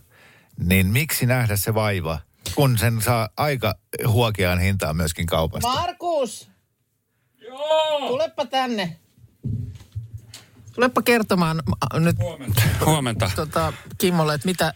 niin 0.59 0.87
miksi 0.87 1.27
nähdä 1.27 1.57
se 1.57 1.75
vaiva, 1.75 2.19
kun 2.55 2.79
sen 2.79 3.03
saa 3.03 3.29
aika 3.37 3.75
huokeaan 4.07 4.59
hintaan 4.61 4.97
myöskin 4.97 5.27
kaupasta? 5.27 5.69
Markus! 5.69 6.51
Joo! 7.41 8.09
Tulepa 8.09 8.47
tänne. 8.47 8.97
Tulepa 10.75 11.03
kertomaan 11.03 11.63
äh, 11.69 12.01
nyt 12.01 12.17
Huomenta. 12.85 13.31
tota, 13.37 13.73
Kimmolle, 13.99 14.35
että 14.35 14.49
mitä 14.49 14.75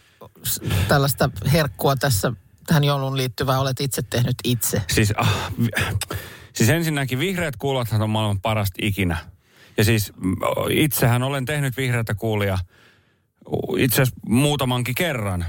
tällaista 0.87 1.29
herkkua 1.53 1.95
tässä 1.95 2.33
tähän 2.67 2.83
jouluun 2.83 3.17
liittyvää 3.17 3.59
olet 3.59 3.79
itse 3.81 4.01
tehnyt 4.01 4.35
itse. 4.43 4.81
Siis, 4.87 5.13
ah, 5.17 5.51
siis 6.53 6.69
ensinnäkin 6.69 7.19
vihreät 7.19 7.55
kuulathan 7.55 8.01
on 8.01 8.09
maailman 8.09 8.41
parasta 8.41 8.75
ikinä. 8.81 9.17
Ja 9.79 9.85
siis 9.85 10.13
mm, 10.17 10.35
itsehän 10.69 11.23
olen 11.23 11.45
tehnyt 11.45 11.77
vihreätä 11.77 12.15
kuulia 12.15 12.57
itse 13.77 14.01
asiassa 14.01 14.19
muutamankin 14.27 14.95
kerran. 14.95 15.45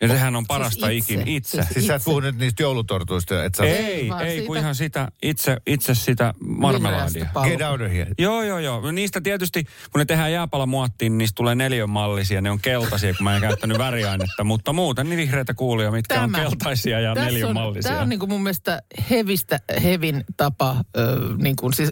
Ja 0.00 0.08
sehän 0.08 0.36
on 0.36 0.46
parasta 0.46 0.86
Siis 0.86 0.98
itse? 0.98 1.14
ikinä. 1.14 1.36
Itse. 1.36 1.56
Siis 1.56 1.68
Siis 1.68 1.86
sä 1.86 1.94
et 1.94 2.02
puhu 2.04 2.20
nyt 2.20 2.38
niistä 2.38 2.62
joulutortuista, 2.62 3.44
että 3.44 3.56
sä 3.56 3.64
Ei, 3.64 4.08
vaan 4.08 4.26
ei, 4.26 4.46
kun 4.46 4.56
ihan 4.56 4.74
sitä, 4.74 5.08
itse, 5.22 5.56
itse 5.66 5.94
sitä 5.94 6.34
marmelaadia. 6.40 7.26
Get 7.44 7.60
out 7.60 7.80
of 7.80 7.92
here. 7.92 8.10
Joo, 8.18 8.42
joo, 8.42 8.58
joo. 8.58 8.80
No 8.80 8.90
niistä 8.90 9.20
tietysti, 9.20 9.64
kun 9.64 9.98
ne 9.98 10.04
tehdään 10.04 10.32
jääpalamuottiin, 10.32 11.12
niin 11.12 11.18
niistä 11.18 11.36
tulee 11.36 11.54
neljönmallisia. 11.54 12.40
Ne 12.40 12.50
on 12.50 12.60
keltaisia, 12.60 13.14
kun 13.14 13.24
mä 13.24 13.34
en 13.34 13.40
käyttänyt 13.42 13.78
väriainetta. 13.78 14.44
Mutta 14.44 14.72
muuten 14.72 15.08
niin 15.08 15.16
vihreitä 15.18 15.54
kuulia, 15.54 15.90
mitkä 15.90 16.22
on 16.22 16.32
keltaisia 16.32 17.00
ja 17.00 17.14
neljönmallisia. 17.14 17.90
tämä 17.90 18.02
on 18.02 18.08
niin 18.08 18.20
kuin 18.20 18.30
mun 18.30 18.42
mielestä 18.42 18.82
hevistä, 19.10 19.60
hevin 19.82 20.24
tapa, 20.36 20.76
ö, 20.96 21.18
niin 21.38 21.56
kuin 21.56 21.72
siis, 21.72 21.90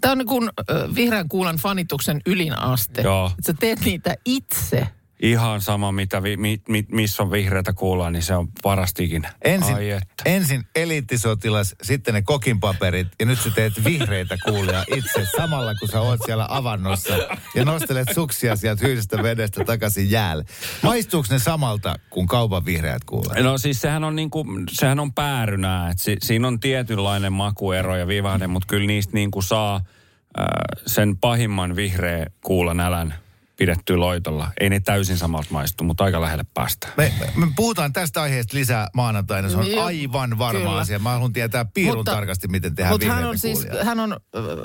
tämä 0.00 0.12
on 0.12 0.18
niin 0.18 0.26
kuin 0.26 0.50
vihreän 0.94 1.28
kuulan 1.28 1.56
fanituksen 1.56 2.20
ylin 2.26 2.58
aste. 2.58 3.02
Joo. 3.02 3.26
Että 3.26 3.52
Sä 3.52 3.54
teet 3.60 3.80
niitä 3.80 4.16
itse. 4.24 4.88
Ihan 5.22 5.60
sama, 5.60 5.92
mitä 5.92 6.22
vi, 6.22 6.36
mi, 6.36 6.60
mi, 6.68 6.86
missä 6.92 7.22
on 7.22 7.30
vihreätä 7.30 7.72
kuulaa, 7.72 8.10
niin 8.10 8.22
se 8.22 8.34
on 8.34 8.48
parasta 8.62 9.02
ikinä. 9.02 9.32
Ensin, 9.42 9.74
Ai 9.74 9.90
että. 9.90 10.22
ensin 10.24 10.64
eliittisotilas, 10.74 11.74
sitten 11.82 12.14
ne 12.14 12.22
kokinpaperit 12.22 13.08
ja 13.20 13.26
nyt 13.26 13.40
sä 13.40 13.50
teet 13.50 13.84
vihreitä 13.84 14.36
kuulia 14.44 14.84
itse 14.96 15.26
samalla 15.36 15.74
kun 15.74 15.88
sä 15.88 16.00
oot 16.00 16.20
siellä 16.26 16.46
avannossa 16.50 17.14
ja 17.54 17.64
nostelet 17.64 18.08
suksia 18.14 18.56
sieltä 18.56 18.86
hyydestä 18.86 19.22
vedestä 19.22 19.64
takaisin 19.64 20.10
jäälle. 20.10 20.44
Maistuuko 20.82 21.26
ne 21.30 21.38
samalta 21.38 21.94
kuin 22.10 22.26
kaupan 22.26 22.64
vihreät 22.64 23.04
kuulet? 23.04 23.44
No 23.44 23.58
siis 23.58 23.80
sehän 23.80 24.04
on, 24.04 24.16
niinku, 24.16 24.44
sehän 24.70 25.00
on 25.00 25.12
päärynää, 25.12 25.90
että 25.90 26.02
si, 26.02 26.16
siinä 26.22 26.48
on 26.48 26.60
tietynlainen 26.60 27.32
makuero 27.32 27.96
ja 27.96 28.08
vivahde, 28.08 28.46
mutta 28.46 28.66
kyllä 28.66 28.86
niistä 28.86 29.12
niinku 29.14 29.42
saa 29.42 29.76
äh, 29.76 30.44
sen 30.86 31.16
pahimman 31.16 31.76
vihreä 31.76 32.26
kuulan 32.40 32.80
älän 32.80 33.14
pidettyä 33.58 34.00
loitolla. 34.00 34.48
Ei 34.60 34.70
ne 34.70 34.80
täysin 34.80 35.18
samalta 35.18 35.48
maistu, 35.50 35.84
mutta 35.84 36.04
aika 36.04 36.20
lähelle 36.20 36.44
päästään. 36.54 36.92
Me, 36.96 37.12
me 37.36 37.46
puhutaan 37.56 37.92
tästä 37.92 38.22
aiheesta 38.22 38.56
lisää 38.56 38.88
maanantaina. 38.94 39.48
Se 39.48 39.56
on 39.56 39.70
Joo, 39.70 39.84
aivan 39.84 40.38
varma 40.38 40.60
kyllä. 40.60 40.76
asia. 40.76 40.98
Mä 40.98 41.10
haluan 41.10 41.32
tietää 41.32 41.64
piirun 41.64 41.96
Mutta- 41.96 42.12
tarkasti, 42.12 42.48
miten 42.48 42.74
tehdään 42.74 42.94
Mutta 42.94 43.12
hän 43.12 43.24
on, 43.24 43.38
siis, 43.38 43.66
hän, 43.82 44.00
on, 44.00 44.16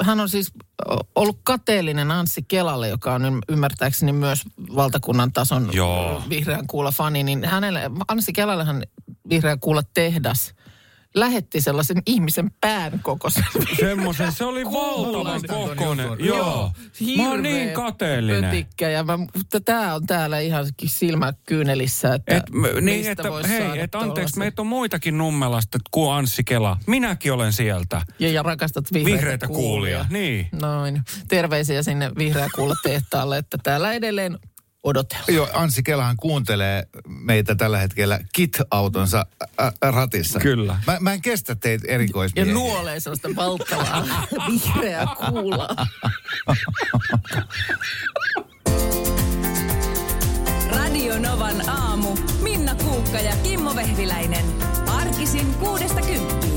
hän 0.01 0.19
on 0.19 0.29
siis 0.29 0.51
ollut 1.15 1.39
kateellinen 1.43 2.11
Anssi 2.11 2.43
Kelalle, 2.47 2.87
joka 2.87 3.13
on 3.13 3.21
ym- 3.25 3.41
ymmärtääkseni 3.49 4.11
myös 4.13 4.43
valtakunnan 4.75 5.33
tason 5.33 5.69
Joo. 5.73 6.23
vihreän 6.29 6.67
kuula 6.67 6.91
fani. 6.91 7.23
Niin 7.23 7.45
hänelle, 7.45 7.91
Anssi 8.07 8.33
Kelallehan 8.33 8.83
vihreän 9.29 9.59
kuula 9.59 9.81
tehdas 9.93 10.53
lähetti 11.15 11.61
sellaisen 11.61 12.01
ihmisen 12.05 12.51
pään 12.61 12.99
kokoisen. 13.03 13.43
Semmoisen, 13.79 14.31
se 14.31 14.45
oli 14.45 14.65
valtavan 14.65 15.41
kokoinen. 15.47 16.07
Joo. 16.07 16.17
Joo. 16.19 16.71
Mä 17.17 17.29
oon 17.29 17.43
niin 17.43 17.71
kateellinen. 17.71 18.43
Pötikkä 18.43 18.89
ja 18.89 19.03
mä, 19.03 19.17
mutta 19.17 19.61
tää 19.65 19.95
on 19.95 20.05
täällä 20.05 20.39
ihan 20.39 20.65
silmäkyynelissä, 20.85 22.13
että 22.13 22.35
Et, 22.37 22.49
m- 22.49 22.85
niin, 22.85 22.97
mistä 22.97 23.11
että 23.11 23.47
hei, 23.47 23.61
saada 23.61 23.81
et 23.81 23.95
anteeksi, 23.95 24.39
meitä 24.39 24.61
on 24.61 24.67
muitakin 24.67 25.17
Nummelasta 25.17 25.77
kuin 25.91 26.13
Anssi 26.13 26.43
Kela. 26.43 26.77
Minäkin 26.87 27.33
olen 27.33 27.53
sieltä. 27.53 28.01
Ja, 28.19 28.29
ja 28.29 28.43
rakastat 28.43 28.85
vihreitä, 28.93 29.17
Vihreitä 29.17 29.47
kuulia. 29.47 30.05
Niin. 30.09 30.49
Noin. 30.61 31.01
Terveisiä 31.27 31.83
sinne 31.83 32.11
vihreä 32.17 32.47
kuulla 32.55 32.75
tehtaalle, 32.83 33.37
että 33.37 33.57
täällä 33.63 33.93
edelleen 33.93 34.39
odotellaan. 34.83 35.33
Joo, 35.35 35.49
Anssi 35.53 35.83
Kelahan 35.83 36.17
kuuntelee 36.17 36.83
meitä 37.07 37.55
tällä 37.55 37.77
hetkellä 37.77 38.19
KIT-autonsa 38.33 39.25
ä, 39.61 39.65
ä, 39.83 39.91
ratissa. 39.91 40.39
Kyllä. 40.39 40.79
Mä, 40.87 40.97
mä 40.99 41.13
en 41.13 41.21
kestä 41.21 41.55
teitä 41.55 41.87
Ja 41.87 41.93
erikoismiehiä. 41.93 42.53
nuolee 42.53 42.99
sellaista 42.99 43.29
valtavaa 43.35 44.07
vihreää 44.51 45.07
kuulaa. 45.29 45.87
Radio 50.75 51.19
Novan 51.19 51.69
aamu. 51.69 52.09
Minna 52.41 52.75
Kuukka 52.75 53.19
ja 53.19 53.35
Kimmo 53.43 53.75
Vehviläinen. 53.75 54.45
Arkisin 54.87 55.53
kuudesta 55.53 56.01
kymppiin. 56.01 56.50